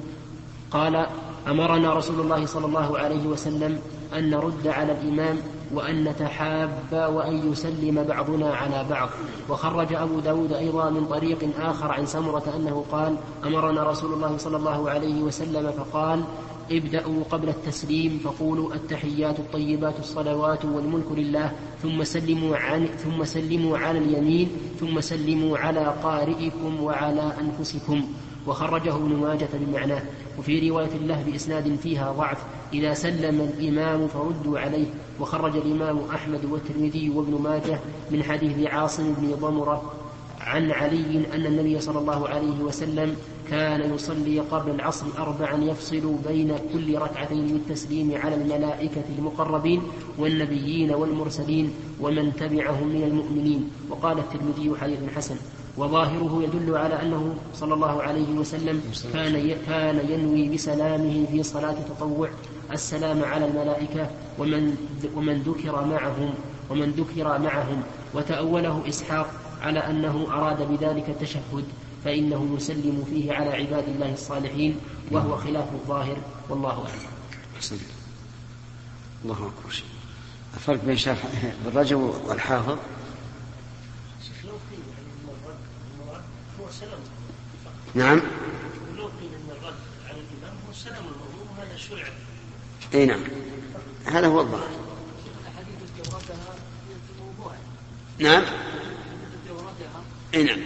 [0.71, 1.07] قال
[1.49, 3.81] أمرنا رسول الله صلى الله عليه وسلم
[4.17, 5.39] أن نرد على الإمام
[5.75, 9.09] وأن نتحاب وأن يسلم بعضنا على بعض.
[9.49, 14.57] وخرج أبو داود أيضا من طريق آخر عن سمرة أنه قال أمرنا رسول الله صلى
[14.57, 16.25] الله عليه وسلم فقال
[16.71, 21.53] ابدأوا قبل التسليم فقولوا التحيات الطيبات الصلوات والملك لله
[21.83, 24.49] ثم سلموا عن ثم سلموا على اليمين
[24.81, 27.99] ثم سلموا على قارئكم وعلى أنفسكم.
[28.47, 30.03] وخرجه ابن ماجة بمعناه.
[30.39, 32.39] وفي رواية له بإسناد فيها ضعف.
[32.73, 34.87] إذا سلم الإمام فردوا عليه.
[35.21, 37.81] وخرج الإمام أحمد والترمذي وابن ماجه
[38.11, 39.93] من حديث عاصم بن ضمرة
[40.41, 43.17] عن علي أن النبي صلى الله عليه وسلم
[43.51, 49.83] كان يصلي قبل العصر أربعا يفصل بين كل ركعتين بالتسليم على الملائكة المقربين
[50.19, 53.71] والنبيين والمرسلين ومن تبعهم من المؤمنين.
[53.91, 55.37] وقال الترمذي حديث حسن.
[55.77, 62.31] وظاهره يدل على أنه صلى الله عليه وسلم كان كان ينوي بسلامه في صلاة التطوع.
[62.73, 64.77] السلام على الملائكة ومن
[65.15, 66.35] ومن ذكر معهم
[66.71, 67.83] ومن ذكر معهم.
[68.15, 69.31] وتأوله إسحاق
[69.62, 71.65] على أنه أراد بذلك التشهد
[72.05, 74.77] فإنه يسلم فيه على عباد الله الصالحين
[75.11, 76.17] وهو خلاف الظاهر.
[76.49, 77.79] والله أعلم.
[79.25, 79.83] الله أكبر.
[80.55, 81.25] الفرق بين شاف
[81.67, 82.79] الرجل والحافظ نعم
[84.45, 86.23] لو قيل ان الرد على الامام
[86.61, 86.66] هو السلام المظلوم
[91.59, 92.05] وهذا شرع.
[92.95, 93.21] إي نعم.
[94.05, 94.69] هذا هو الظاهر.
[98.19, 98.45] نعم.
[100.35, 100.59] إي نعم.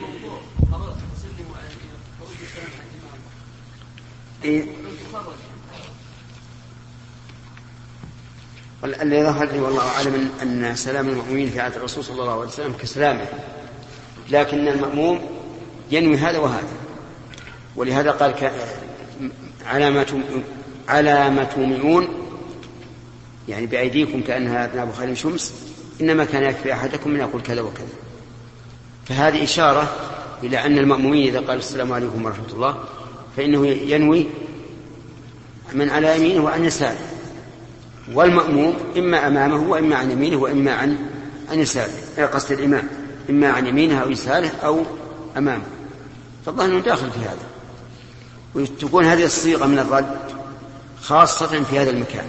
[4.45, 4.65] إيه.
[8.85, 12.73] الذي ظهر لي والله أعلم أن سلام المأمومين في عهد الرسول صلى الله عليه وسلم
[12.73, 13.27] كسلامه.
[14.31, 15.40] لكن المأموم
[15.91, 16.69] ينوي هذا وهذا
[17.77, 18.35] ولهذا قال.
[19.67, 20.05] على ما.
[20.91, 22.09] على ما تومئون
[23.49, 25.55] يعني بأيديكم كأنها أذناب خيل شمس
[26.01, 27.87] إنما كان يكفي أحدكم من يقول كذا وكذا
[29.07, 29.97] فهذه إشارة
[30.43, 32.85] إلى أن المأمومين إذا قالوا السلام عليكم ورحمة الله
[33.37, 34.27] فإنه ينوي
[35.73, 36.99] من على يمينه وعن يساره
[38.15, 40.97] والمأموم إما أمامه وإما عن يمينه وإما عن
[41.51, 42.89] عن يساره إيه قصد الإمام
[43.31, 44.83] إما عن يمينه أو يساره أو
[45.37, 45.80] أمامه
[46.47, 47.47] فالظاهر أنه داخل في هذا.
[48.55, 50.19] وتكون هذه الصيغة من الرد
[51.03, 52.27] خاصة في هذا المكان.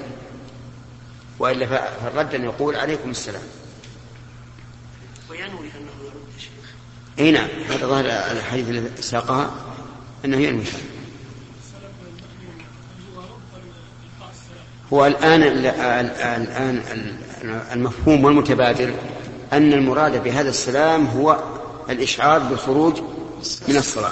[1.40, 1.66] وإلا
[2.04, 3.44] فالرد أن يقول عليكم السلام.
[5.30, 6.52] وينوي أنه يرد الشيخ
[7.20, 7.48] إي نعم.
[7.70, 9.52] هذا ظاهر الحديث الذي ساقها
[10.26, 10.64] أنه ينوي.
[10.64, 10.92] هذا
[14.94, 16.82] هو الآن الآن
[17.74, 18.94] المفهوم والمتبادر
[19.54, 21.44] أن المراد بهذا السلام هو
[21.90, 23.02] الإشعار بالخروج
[23.68, 24.12] من الصلاة.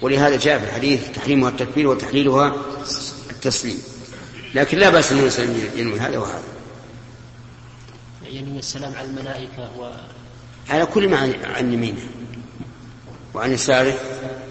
[0.00, 2.56] ولهذا جاء في الحديث تحريمها التكبير وتحليلها
[3.30, 3.82] التسليم.
[4.54, 6.42] لكن لا بأس أن الإنسان ينوي هذا وهذا.
[8.24, 9.92] ينوي السلام على الملائكة و
[10.70, 11.18] على كل ما
[11.56, 12.02] عن يمينه.
[13.34, 13.94] وعن يساره.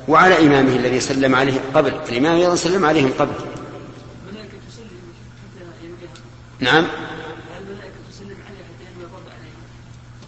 [0.08, 1.94] وعلى إمامه الذي سلم عليه قبل.
[2.10, 3.34] الإمام أيضا سلم عليهم قبل.
[6.60, 6.88] نعم.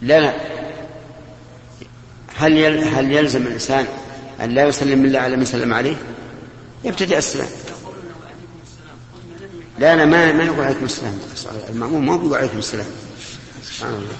[0.01, 0.60] لا لا.
[2.41, 3.85] هل يل هل يلزم الإنسان
[4.41, 5.95] أن لا يسلم إلا على من سلم عليه؟
[6.83, 7.47] يبتدئ السلام.
[9.79, 11.19] لا لا ما ما يقول عليكم السلام.
[11.69, 12.85] المأموم ما يقول عليكم السلام.
[13.63, 14.15] سبحان الله.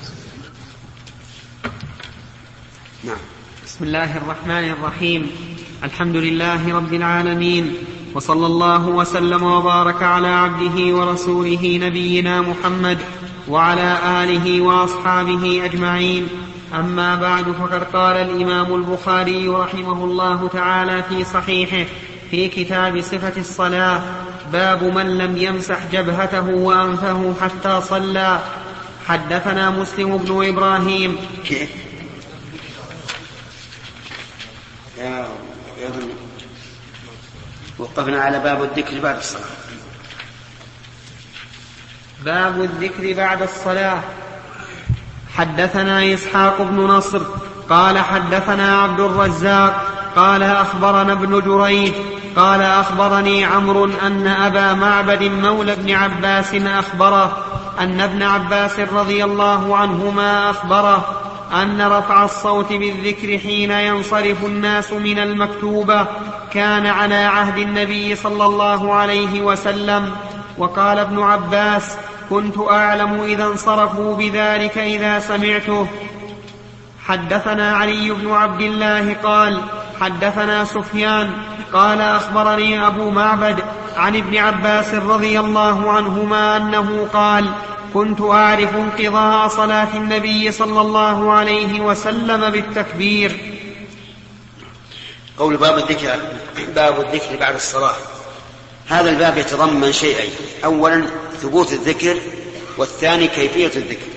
[3.03, 3.17] نعم.
[3.65, 5.31] بسم الله الرحمن الرحيم.
[5.83, 7.73] الحمد لله رب العالمين.
[8.15, 12.97] وصلى الله وسلم وبارك على عبده ورسوله نبينا محمد
[13.49, 16.50] وعلى آله وأصحابه أجمعين.
[16.73, 21.91] أما بعد فقد قال الإمام البخاري رحمه الله تعالى في صحيحه
[22.31, 24.01] في كتاب صفة الصلاة
[24.51, 28.39] باب من لم يمسح جبهته وأنفه حتى صلى.
[29.07, 30.31] حدثنا مسلم بن
[35.77, 36.09] يظن
[37.79, 39.43] وقفنا على باب الذكر بعد الصلاة.
[42.25, 44.01] باب الذكر بعد الصلاة.
[45.37, 47.21] حدثنا إسحاق بن نصر
[47.69, 49.83] قال حدثنا عبد الرزاق
[50.15, 51.93] قال أخبرنا ابن جريج
[52.35, 57.37] قال أخبرني عمرو أن أبا معبد مولى ابن عباس أخبره
[57.79, 61.21] أن ابن عباس رضي الله عنهما أخبره
[61.53, 66.07] أن رفع الصوت بالذكر حين ينصرف الناس من المكتوبة
[66.53, 70.11] كان على عهد النبي صلى الله عليه وسلم
[70.57, 71.97] وقال ابن عباس
[72.31, 75.87] كنت أعلم إذا انصرفوا بذلك إذا سمعته.
[77.05, 79.61] حدثنا علي بن عبد الله قال
[80.01, 81.31] حدثنا سفيان
[81.73, 83.59] قال أخبرني أبو معبد
[83.97, 87.51] عن ابن عباس رضي الله عنهما أنه قال
[87.93, 93.31] كنت أعرف انقضاء صلاة النبي صلى الله عليه وسلم بالتكبير.
[95.37, 96.15] قول باب الذكر
[96.75, 97.95] باب الذكر بعد الصلاة.
[98.87, 100.31] هذا الباب يتضمن شيئين.
[100.65, 101.05] أولا
[101.41, 102.21] ثبوت الذكر
[102.77, 104.07] والثاني كيفية الذكر.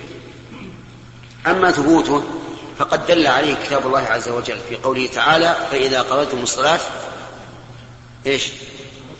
[1.47, 2.23] أما ثبوته
[2.79, 6.79] فقد دل عليه كتاب الله عز وجل في قوله تعالى فإذا قضيتم الصلاة
[8.25, 8.47] إيش؟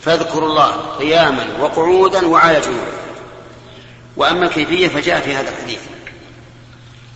[0.02, 2.86] فاذكروا الله قياما وقعودا وعلى جنوب
[4.16, 5.80] وأما الكيفية فجاء في هذا الحديث.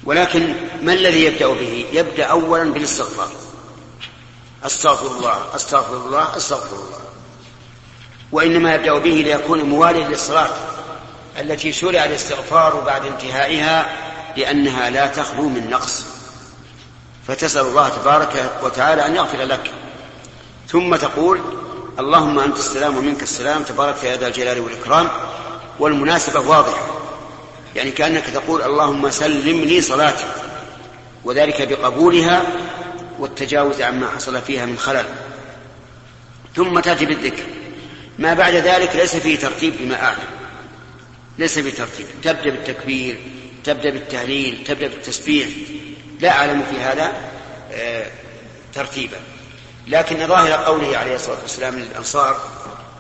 [0.05, 3.31] ولكن ما الذي يبدأ به؟ يبدأ أولا بالاستغفار.
[4.65, 7.01] أستغفر الله أستغفر الله أستغفر الله.
[8.33, 10.51] وإنما يبدأ به ليكون مواليا للصلاة.
[11.41, 13.89] التي شرع الاستغفار بعد انتهائها
[14.37, 16.05] لأنها لا تخلو من نقص.
[17.29, 19.71] فتسال الله تبارك وتعالى أن يغفر لك.
[20.69, 21.41] ثم تقول
[21.99, 25.09] اللهم أنت السلام ومنك السلام تبارك يا ذا الجلال والإكرام.
[25.79, 26.87] والمناسبة واضحة.
[27.77, 30.25] يعني كأنك تقول اللهم سلم لي صلاتي.
[31.25, 32.43] وذلك بقبولها
[33.19, 35.05] والتجاوز عما حصل فيها من خلل.
[36.57, 37.43] ثم تأتي بالذكر.
[38.19, 40.40] ما بعد ذلك ليس فيه ترتيب بما أعلم.
[41.41, 43.19] ليس فيه ترتيب تبدأ بالتكبير
[43.65, 45.49] تبدأ بالتهليل تبدأ بالتسبيح.
[46.21, 47.13] لا أعلم في هذا
[47.73, 48.07] آه،
[48.75, 49.17] ترتيبا.
[49.89, 52.41] لكن ظاهر قوله عليه الصلاة والسلام للأنصار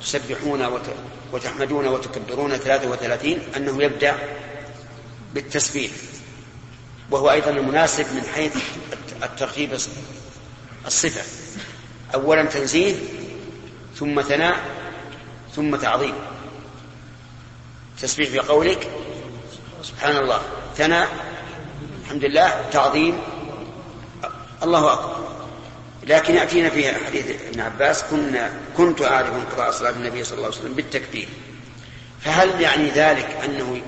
[0.01, 0.95] تسبحون وت-
[1.33, 4.15] وتحمدون وتكبرون ثلاثة وثلاثين أنه يبدأ
[5.35, 5.91] بالتسبيح.
[7.11, 8.53] وهو أيضا المناسب من حيث
[9.23, 9.73] الترتيب
[10.87, 11.23] الصفة.
[12.15, 12.95] أولا تنزيه
[13.97, 14.57] ثم ثناء
[15.57, 16.15] ثم تعظيم.
[18.03, 18.91] تسبيح بقولك
[19.83, 20.41] سبحان الله.
[20.77, 21.09] ثناء.
[22.05, 22.69] الحمد لله.
[22.73, 23.19] تعظيم.
[24.63, 25.17] الله أكبر.
[26.07, 28.03] لكن يأتينا في حديث ابن عباس.
[28.03, 31.29] كنا كنت أعرف انقضاء صلاة النبي صلى الله عليه وسلم بالتكبير.
[32.21, 33.81] فهل يعني ذلك أنه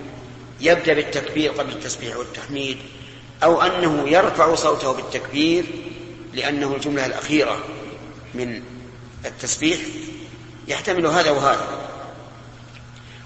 [0.61, 2.79] يبدأ بالتكبير قبل التسبيح والتحميد
[3.43, 5.65] أو أنه يرفع صوته بالتكبير
[6.33, 7.65] لأنه الجملة الأخيرة
[8.35, 8.63] من
[9.25, 9.81] التسبيح؟
[10.69, 11.92] يحتمل هذا وهذا.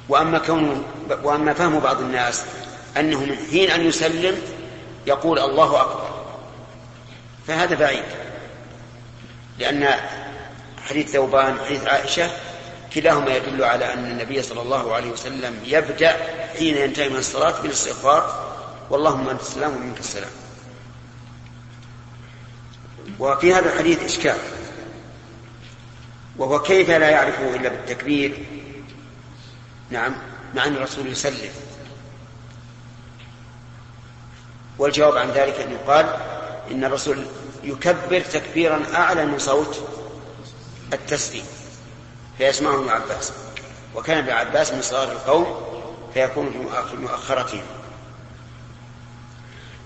[0.09, 0.83] وأما كونه
[1.23, 2.45] وأما فهم بعض الناس
[2.97, 4.43] أنه من حين أن يسلم
[5.07, 6.25] يقول الله أكبر.
[7.47, 8.05] فهذا بعيد.
[9.59, 9.89] لأن
[10.89, 12.31] حديث ثوبان حديث عائشة
[12.95, 16.17] كلاهما يدل على أن النبي صلى الله عليه وسلم يبدأ
[16.59, 18.47] حين ينتهي من الصلاة بالاستغفار.
[18.91, 20.31] واللهم أنت السلام ومنك السلام.
[23.19, 24.39] وفي هذا الحديث إشكال.
[26.39, 28.47] وهو كيف لا يعرفه إلا بالتكبير؟
[29.91, 30.15] نعم
[30.55, 31.51] مع أن الرسول يسلم.
[34.79, 36.07] والجواب عن ذلك أن يقال
[36.71, 37.27] إن الرسول
[37.63, 39.89] يكبر تكبيرا أعلى من صوت
[40.93, 41.45] التسليم
[42.39, 43.33] فيسمعه ابن عباس.
[43.95, 45.67] وكان ابن عباس من صغار القوم
[46.15, 47.63] فيكون في مؤخرتهم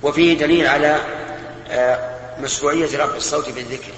[0.03, 1.01] وفيه دليل على
[1.68, 3.92] آه، مشروعية رفع الصوت بالذكر.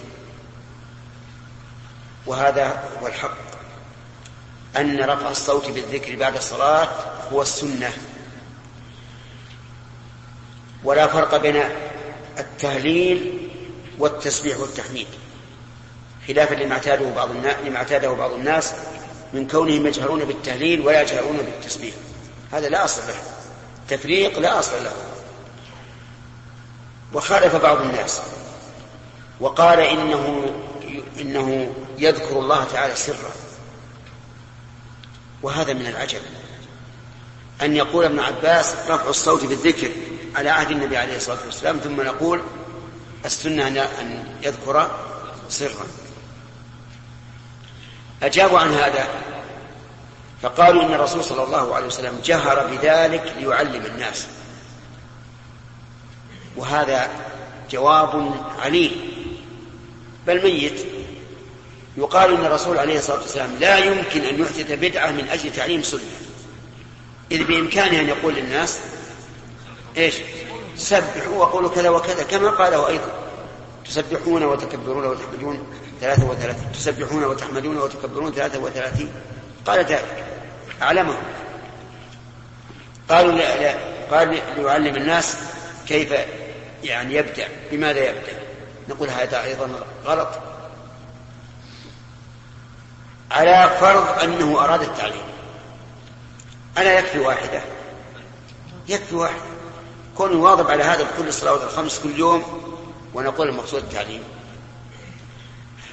[2.27, 3.52] وهذا هو الحق.
[4.77, 6.89] أن رفع الصوت بالذكر بعد الصلاة
[7.33, 7.93] هو السنة.
[10.85, 11.63] ولا فرق بين
[12.39, 13.49] التهليل
[13.99, 15.07] والتسبيح والتحميد.
[16.29, 18.73] خلافا لما اعتاده بعض الناس لما اعتاده بعض الناس
[19.33, 21.95] من كونهم يجهرون بالتهليل ولا يجهرون بالتسبيح.
[22.53, 23.15] هذا لا أصل له.
[23.89, 24.93] تفريق لا أصل له.
[27.15, 28.21] وخالف بعض الناس.
[29.41, 30.53] وقال إنه
[31.21, 33.42] إنه يذكر الله تعالى سرا.
[35.43, 36.21] وهذا من العجب
[37.63, 39.91] أن يقول ابن عباس رفع الصوت بالذكر
[40.37, 42.43] على عهد النبي عليه الصلاة والسلام ثم نقول
[43.25, 44.91] السنة ان يذكر
[45.49, 45.87] سرا.
[48.23, 49.09] أجابوا عن هذا
[50.43, 54.27] فقالوا إن الرسول صلى الله عليه وسلم جهر بذلك ليعلم الناس.
[56.57, 57.11] وهذا
[57.71, 59.11] جواب عليل
[60.27, 60.87] بل ميت.
[61.97, 66.01] يقال إن الرسول عليه الصلاة والسلام لا يمكن أن يحدث بدعة من أجل تعليم سنة.
[67.33, 68.79] إذ بإمكانه أن يقول للناس
[69.97, 70.15] إيش؟
[70.77, 73.13] سبحوا وقولوا كذا وكذا كما قاله أيضا.
[73.85, 75.67] تسبحون وتكبرون وتحمدون
[76.01, 79.13] ثلاثة وثلاثين تسبحون وتحمدون وتكبرون ثلاثة وثلاثين.
[79.67, 80.25] قال ذلك.
[80.83, 81.23] أعلمهم
[83.09, 83.75] قالوا لا لا.
[84.11, 85.37] قال ليعلم الناس
[85.89, 86.13] كيف
[86.85, 88.33] يعني يبدع بماذا يبدع
[88.89, 89.71] نقول هذا أيضا
[90.05, 90.52] غلط.
[93.33, 95.23] على فرض أنه أراد التعليم.
[96.79, 97.63] ألا يكفي واحدة.
[98.89, 99.43] يكفي واحدة.
[100.17, 102.43] كون يواظب على هذا بكل الصلوات الخمس كل يوم
[103.15, 104.23] ونقول المقصود التعليم.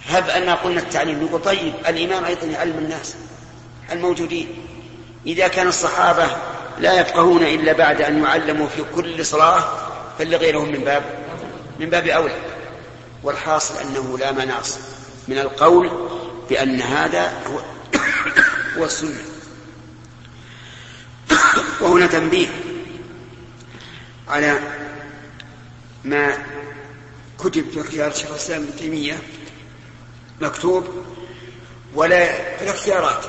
[0.10, 1.24] هب أن قلنا التعليم.
[1.24, 3.16] نقول طيب الإمام أيضا يعلم الناس
[3.92, 4.66] الموجودين.
[5.26, 6.28] إذا كان الصحابة
[6.80, 9.64] لا يفقهون إلا بعد أن يعلموا في كل صلاة
[10.20, 11.04] فلغيرهم من باب
[11.80, 12.36] من باب أولى.
[13.24, 14.80] والحاصل أنه لا مناص.
[15.28, 16.10] من القول
[16.50, 17.60] بأن هذا هو,
[18.78, 19.24] هو السنة.
[21.82, 22.48] وهنا تنبيه
[24.28, 24.60] على
[26.04, 26.38] ما
[27.40, 29.18] كتب في خيار شيخ الإسلام ابن تيمية
[30.42, 31.06] مكتوب
[31.94, 32.26] ولا
[32.58, 33.26] في الاختيارات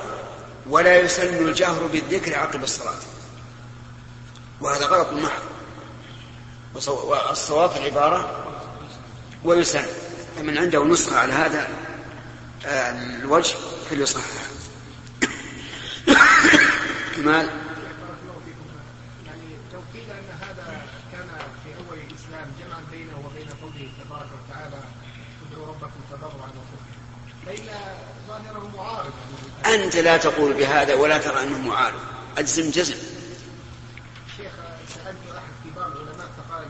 [0.66, 2.98] ولا يسن الجهر بالذكر عقب الصلاة.
[4.60, 5.42] وهذا غلط محض
[6.74, 8.46] والصواب في العبارة
[9.44, 9.84] ويسن
[10.36, 11.68] فمن عنده نسخة على هذا
[12.64, 13.56] الوجه
[13.90, 14.24] فليصحح
[17.16, 17.50] كمال.
[19.26, 20.82] يعني لو قيل أن هذا
[21.12, 21.28] كان
[21.64, 24.80] في أول الإسلام جمعا بينه وبين قوله تبارك وتعالى
[25.52, 27.00] ادعوا ربكم تضرعا وخفيا
[27.46, 27.66] فإن
[28.28, 29.12] ظاهره معارض.
[29.66, 32.00] أنت لا تقول بهذا ولا ترى أنه معارض.
[32.38, 32.96] أجزم جزم.
[34.36, 34.52] شيخ
[34.94, 36.64] سألت أحد كبار العلماء فقال.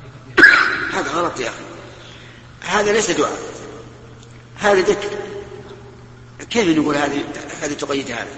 [0.92, 1.64] هذا غلط يا أخي.
[2.60, 3.38] هذا ليس دعاء.
[4.58, 5.39] هذا ذكر.
[6.50, 7.24] كيف نقول هذه
[7.62, 8.28] هذه تقيد هذا؟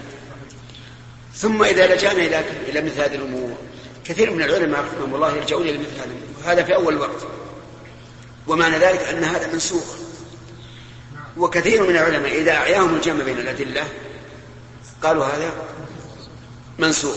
[1.35, 3.57] ثم إذا لجأنا إلى إلى مثل هذه الأمور
[4.05, 6.13] كثير من العلماء رحمهم الله يرجعون إلى مثل هذا.
[6.53, 7.27] هذا في أول الوقت
[8.47, 9.95] ومعنى ذلك أن هذا منسوخ.
[11.37, 13.83] وكثير من العلماء إذا أعياهم الجمع بين الأدلة
[15.03, 15.51] قالوا هذا
[16.79, 17.15] منسوخ.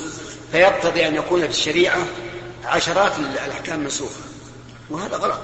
[0.53, 2.07] فيقتضي أن يكون في الشريعة
[2.65, 4.21] عشرات الأحكام منسوخة.
[4.91, 5.41] وهذا غلط.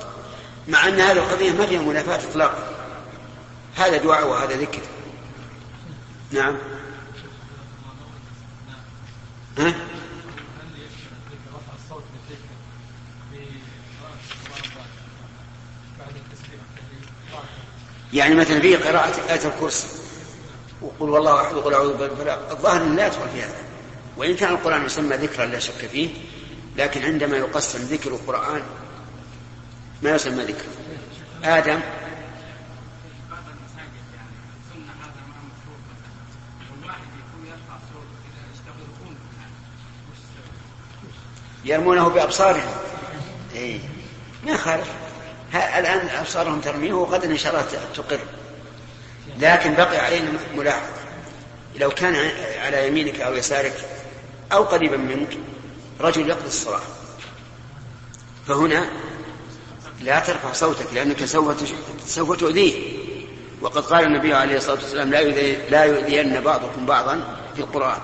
[0.68, 2.68] مع أن هذه القضية ما فيها منافاة إطلاقا.
[3.76, 4.80] هذا دعاء وهذا ذكر.
[6.33, 6.57] نعم.
[9.59, 9.74] ها؟
[18.12, 19.87] يعني مثلا في قراءة آية الكرسي
[20.83, 23.57] وقل والله أحد وقل أعوذ برب الفلق الظاهر لا يدخل في هذا.
[24.16, 26.11] وإن كان القرآن يسمى ذكرا لا شك فيه
[26.76, 28.62] لكن عندما يقسم ذكر القرآن
[30.03, 30.70] ما يسمى ذكرا
[31.45, 31.80] آدم
[33.30, 34.37] بعض المساجد يعني
[34.72, 36.12] سنة هذا ما مفروض مثلا
[36.70, 39.16] والواحد يكون يرفع صوته كذا يستغرقون
[41.64, 42.74] يرمونه بأبصارهم.
[43.54, 43.78] إيه.
[44.46, 44.88] ما يخالف
[45.54, 48.20] الآن أبصارهم ترميه وغدا إن شاء الله تقر.
[49.38, 50.92] لكن بقي علينا ملاحظة.
[51.76, 52.30] لو كان
[52.64, 53.74] على يمينك أو يسارك
[54.52, 55.38] أو قريبا منك
[56.00, 56.80] رجل يقضي الصلاة.
[58.48, 58.90] فهنا
[60.00, 61.68] لا ترفع صوتك لأنك سوف
[62.06, 63.02] سوف تؤذيه.
[63.60, 68.00] وقد قال النبي عليه الصلاة والسلام لا يؤذي لا يؤذين بعضكم بعضا في القرآن.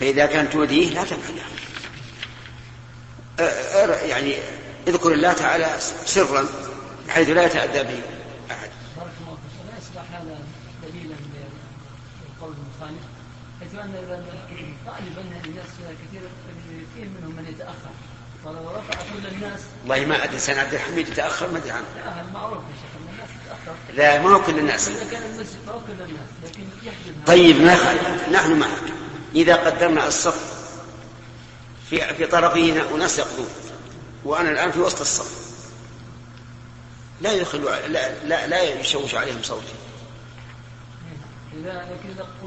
[0.00, 1.34] فإذا كان تؤذيه لا تفعل.
[4.02, 4.34] يعني
[4.88, 6.46] اذكر الله تعالى سرا
[7.08, 8.02] بحيث لا يتأذى به
[8.50, 8.70] أحد.
[8.96, 9.72] بارك الله فيك.
[9.72, 10.38] لا يصبح هذا
[10.82, 13.04] دليلا للقول المخالف
[13.60, 13.94] حيث ان
[14.86, 15.66] غالبا الناس
[16.08, 16.22] كثير
[16.94, 17.90] كثير منهم من يتأخر.
[18.44, 21.84] فلو رفع كل الناس والله ما أدري سنة عبد الحميد يتأخر ما أدري عنه.
[21.96, 23.78] لا المعروف يا شيخ الناس تتأخر.
[23.94, 24.88] لا ما هو كل الناس.
[24.88, 27.96] إذا كان المسجد فهو كل الناس لكن يحجب طيب نحن
[28.32, 28.92] نحن معك.
[29.34, 30.59] إذا قدرنا الصف
[31.90, 33.48] في في طرفه أناس يقضون.
[34.24, 35.50] وأنا الآن في وسط الصف.
[37.20, 39.74] لا يدخل لا لا, لا يشوش عليهم صوتي.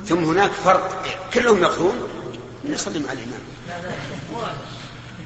[0.05, 1.05] ثم هناك فرق.
[1.33, 2.09] كلهم يقضون.
[2.69, 3.41] نصلي مع الإمام.
[3.67, 3.93] لا لا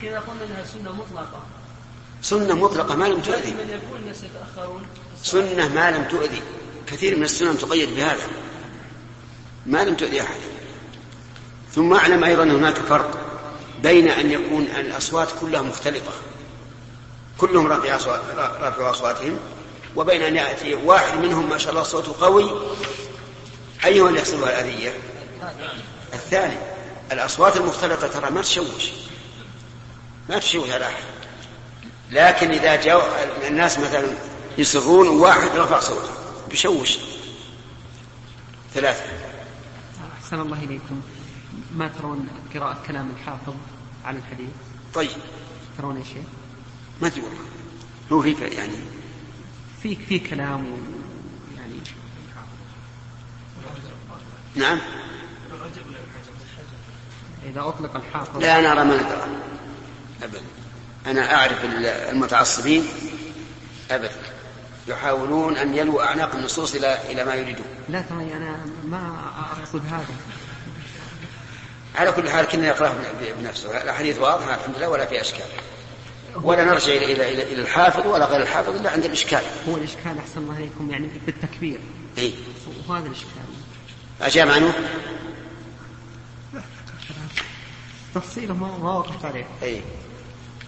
[0.03, 1.43] اذا قلنا انها سنة مطلقة
[2.21, 3.51] سنه مطلقه ما لم تؤذي.
[3.51, 4.85] دائما يكون الناس يتاخرون
[5.23, 6.41] سنة ما لم تؤذي.
[6.87, 8.27] كثير من السنن تقيد بهذا.
[9.65, 10.39] ما لم تؤذي أحد.
[11.75, 13.26] ثم أعلم أيضا هناك فرق.
[13.83, 16.11] بين أن يكون الأصوات كلها مختلطة.
[17.37, 19.39] كلهم رافعوا أصوات- رافعوا أصواتهم.
[19.95, 22.51] وبين أن يأتي واحد منهم ما شاء الله صوته قوي.
[23.85, 24.93] أيها اللي يحصلها الأذية.
[26.13, 26.57] الثاني.
[27.11, 28.89] الأصوات المختلطة ترى ما تشوش.
[30.29, 31.03] ما تشوش على احد
[32.11, 34.07] لكن إذا جاء الناس مثلا
[34.57, 36.09] يصرون وواحد رفع صوته
[36.49, 36.97] بيشوش
[38.73, 39.03] ثلاثة.
[40.23, 41.01] أحسن الله إليكم.
[41.75, 43.53] ما ترون قراءة كلام الحافظ
[44.05, 44.49] على الحديث؟
[44.93, 45.09] طيب.
[45.77, 46.25] ترون يا شيخ
[47.01, 47.39] ما أدري والله.
[48.11, 48.73] هو في يعني
[49.83, 50.77] في في كلام و-
[51.57, 51.73] يعني
[54.55, 54.79] نعم.
[57.45, 59.27] إذا أطلق الحافظ لا أنا أرى ما ندرى
[60.23, 60.41] ابدا
[61.05, 61.65] أنا أعرف
[62.09, 62.83] المتعصبين.
[63.91, 64.11] ابدا
[64.87, 67.65] يحاولون أن يلووا أعناق النصوص إلى إلى ما يريدون.
[67.89, 70.05] لا ترى أنا ما أقصد هذا.
[71.95, 72.93] على كل حال كنا يقرأه
[73.39, 73.81] بنفسه.
[73.83, 75.45] الحديث واضح الحمد لله ولا في أشكال.
[76.35, 79.41] ولا نرجع إلى إلى إلى, إلى الحافظ ولا غير الحافظ إلا عند الإشكال.
[79.69, 81.79] هو الإشكال أحسن الله إليكم يعني بالتكبير.
[82.17, 82.33] اي
[82.87, 83.27] وهذا الإشكال.
[84.21, 84.73] أجاب عنه؟
[88.15, 89.45] تفصيله ما ما وقفت عليه.
[89.63, 89.81] اي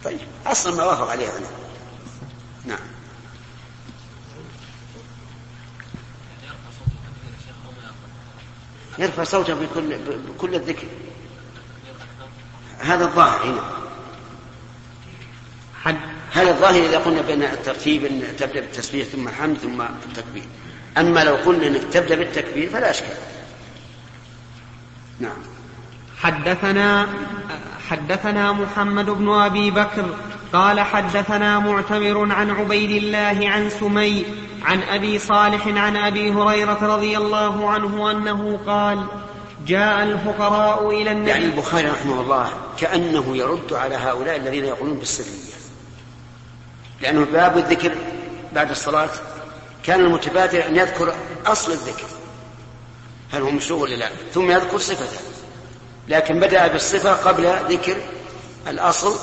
[0.04, 1.48] طيب أصلا ما وافق عليه أنا.
[2.66, 2.80] نعم.
[8.98, 9.98] يرفع صوته بكل
[10.38, 10.88] بكل الذكر.
[12.80, 13.64] هذا الظاهر هنا.
[15.84, 15.98] حد.
[16.34, 20.44] هذا الظاهر إذا قلنا بين الترتيب إن تبدأ بالتسبيح ثم الحمد ثم التكبير.
[20.98, 23.18] أما لو قلنا إنك تبدأ بالتكبير فلا إشكال.
[25.20, 25.38] نعم.
[26.18, 27.08] حدثنا
[27.90, 30.16] حدثنا محمد بن أبي بكر
[30.54, 34.26] قال حدثنا معتمر عن عبيد الله عن سمي
[34.64, 39.06] عن أبي صالح عن أبي هريرة رضي الله عنه أنه قال
[39.68, 41.30] جاء الفقراء إلى النبي.
[41.30, 42.50] يعني البخاري رحمه الله
[42.80, 45.54] كأنه يرد على هؤلاء الذين يقولون بالسرية.
[47.02, 47.96] لأنه باب الذكر
[48.54, 49.10] بعد الصلاة
[49.84, 51.14] كان المتبادر أن يذكر
[51.46, 52.08] أصل الذكر.
[53.32, 55.20] هل هو مشروع ولا لا؟ ثم يذكر صفته.
[56.08, 57.98] لكن بدأ بالصفة قبل ذكر
[58.68, 59.16] الأصل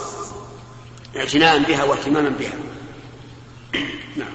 [1.16, 2.52] اعتناء بها واهتماما بها.
[4.16, 4.34] نعم.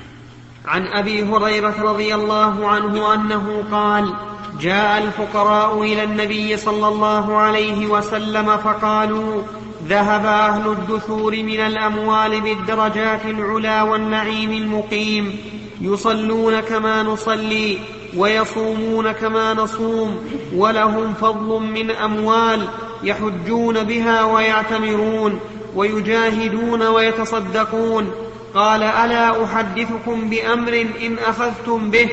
[0.66, 4.14] عن أبي هريرة رضي الله عنه أنه قال
[4.60, 9.41] جاء الفقراء إلى النبي صلى الله عليه وسلم فقالوا
[9.88, 15.38] ذهب أهل الدثور من الأموال بالدرجات العلى والنعيم المقيم
[15.82, 17.78] يصلون كما نصلي
[18.18, 20.20] ويصومون كما نصوم
[20.56, 22.68] ولهم فضل من أموال
[23.04, 25.39] يحجون بها ويعتمرون
[25.76, 28.12] ويجاهدون ويتصدقون.
[28.56, 32.10] قال ألا أحدثكم بأمر إن أخذتم به؟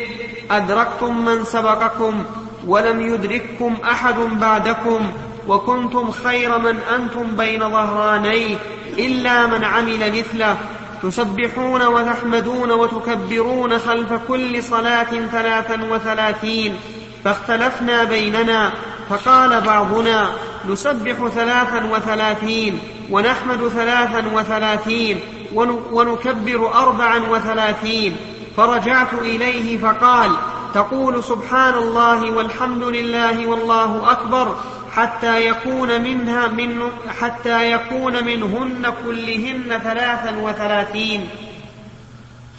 [0.51, 2.25] أدركتم من سبقكم
[2.67, 5.11] ولم يدرككم أحد بعدكم
[5.49, 8.57] وكنتم خير من أنتم بين ظهرانيه
[8.99, 10.57] إلا من عمل مثله
[11.03, 16.77] تسبحون وتحمدون وتكبرون خلف كل صلاة ثلاثا وثلاثين
[17.25, 18.71] فاختلفنا بيننا
[19.11, 20.31] فقال بعضنا
[20.69, 22.79] نسبح ثلاثا وثلاثين
[23.11, 25.21] ونحمد ثلاثا وثلاثين
[25.55, 28.17] ون- ونكبر أربعا وثلاثين
[28.59, 30.37] فرجعت إليه فقال
[30.75, 34.57] تقول سبحان الله والحمد لله والله أكبر
[34.93, 36.91] حتى يكون منها من
[37.21, 41.29] حتى يكون منهن كلهن ثلاثا وثلاثين.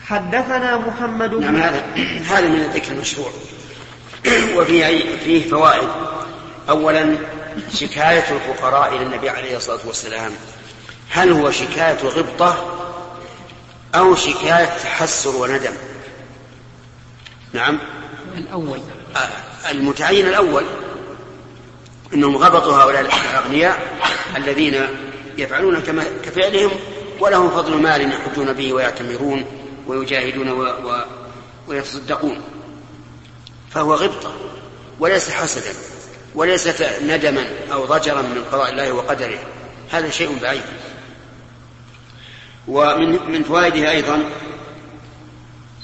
[0.06, 1.84] حدثنا محمد نعم هذا
[2.30, 3.30] هذا من الذكر المشروع.
[4.56, 5.90] وفيه فيه فوائد.
[6.70, 7.18] اولا
[7.74, 10.32] شكاية الفقراء إلى النبي عليه الصلاة والسلام.
[11.12, 12.76] هل هو شكاية غبطة
[13.96, 15.74] أو شكاية تحسر وندم؟
[17.54, 17.80] نعم.
[18.38, 18.80] الأول.
[19.16, 20.64] آه، المتعين الأول
[22.14, 23.98] إنهم غبطوا هؤلاء الأغنياء
[24.38, 24.88] الذين
[25.38, 26.72] يفعلون كما كفعلهم
[27.20, 29.46] ولهم فضل مال يحجون به ويعتمرون
[29.88, 31.04] ويجاهدون و و
[31.68, 32.42] ويتصدقون.
[33.72, 34.34] فهو غبطة
[35.00, 35.74] وليس حسدا
[36.36, 39.40] وليس ندما أو ضجرا من قضاء الله وقدره.
[39.92, 40.64] هذا شيء بعيد.
[42.68, 44.30] ومن من فوائده أيضا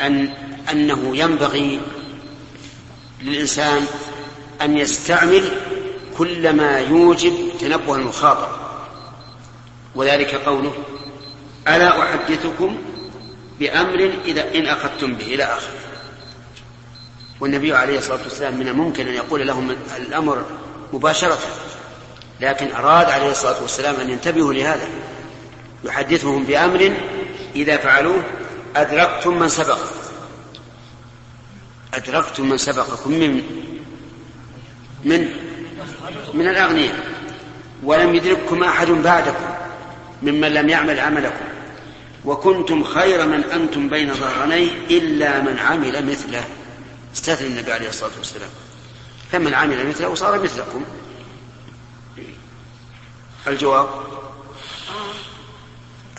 [0.01, 0.33] أن
[0.71, 1.81] أنه ينبغي
[3.21, 3.85] للإنسان
[4.61, 5.61] أن يستعمل
[6.17, 8.47] كل ما يوجب تنبه المخاطب.
[9.95, 10.73] وذلك قوله
[11.67, 12.77] ألا أحدثكم
[13.59, 15.79] بأمر إذا إن أخذتم به إلى آخره.
[17.39, 20.45] والنبي عليه الصلاة والسلام من الممكن أن يقول لهم الأمر
[20.93, 21.37] مباشرة
[22.41, 24.87] لكن أراد عليه الصلاة والسلام أن ينتبهوا لهذا
[25.83, 26.93] يحدثهم بأمر
[27.55, 28.23] إذا فعلوه
[28.75, 29.79] أدركتم من سبق.
[31.93, 33.43] أدركتم من سبقكم من
[35.03, 35.29] من
[36.33, 37.15] من الأغنياء.
[37.83, 39.45] ولم يدرككم أحد بعدكم
[40.23, 41.45] ممن لم يعمل عملكم.
[42.25, 44.67] وكنتم خير من أنتم بين ظهرني
[44.97, 46.43] إلا من عمل مثله.
[47.15, 48.49] استثنى النبي عليه الصلاة والسلام.
[49.31, 50.85] فمن عمل مثله صار مثلكم.
[53.47, 53.89] الجواب؟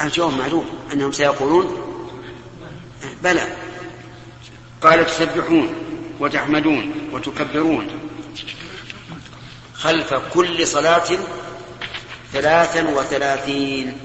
[0.01, 1.86] الجواب معلوم أنهم سيقولون
[3.23, 3.57] بلى.
[4.83, 5.75] قال تسبحون
[6.21, 7.89] وتحمدون وتكبرون.
[9.75, 11.09] خلف كل صلاة
[12.33, 13.99] ثلاثا وثلاثين.